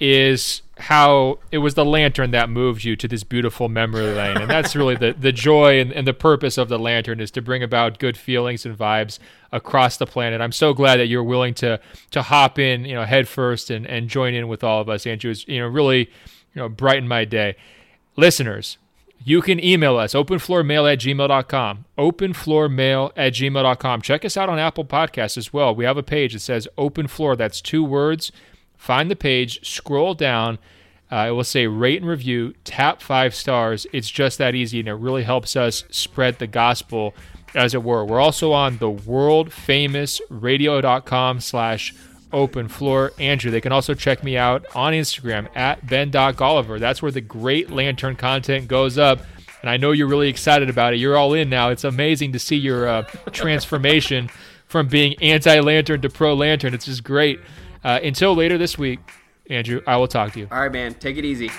[0.00, 4.38] is how it was the lantern that moved you to this beautiful memory lane.
[4.38, 7.42] And that's really the, the joy and, and the purpose of the lantern is to
[7.42, 9.18] bring about good feelings and vibes
[9.52, 10.40] across the planet.
[10.40, 11.78] I'm so glad that you're willing to
[12.10, 15.06] to hop in, you know, head first and, and join in with all of us,
[15.06, 15.30] Andrew.
[15.30, 16.10] It's, you know, really
[16.54, 17.56] you know, brighten my day.
[18.16, 18.78] Listeners,
[19.22, 24.84] you can email us openfloormail at gmail.com openfloormail at gmail.com check us out on apple
[24.84, 25.74] podcasts as well.
[25.74, 27.36] We have a page that says open floor.
[27.36, 28.32] That's two words.
[28.76, 30.58] Find the page scroll down.
[31.12, 33.86] Uh, it will say rate and review tap five stars.
[33.92, 37.14] It's just that easy and it really helps us spread the gospel
[37.54, 38.04] as it were.
[38.04, 41.94] We're also on the world famous radio.com slash
[42.32, 43.12] open floor.
[43.18, 46.78] Andrew, they can also check me out on Instagram at ben.golliver.
[46.78, 49.20] That's where the great lantern content goes up.
[49.60, 50.98] And I know you're really excited about it.
[50.98, 51.68] You're all in now.
[51.68, 53.02] It's amazing to see your uh,
[53.32, 54.30] transformation
[54.66, 56.72] from being anti lantern to pro lantern.
[56.72, 57.40] It's just great.
[57.84, 59.00] Uh, until later this week,
[59.48, 60.48] Andrew, I will talk to you.
[60.50, 60.94] All right, man.
[60.94, 61.50] Take it easy.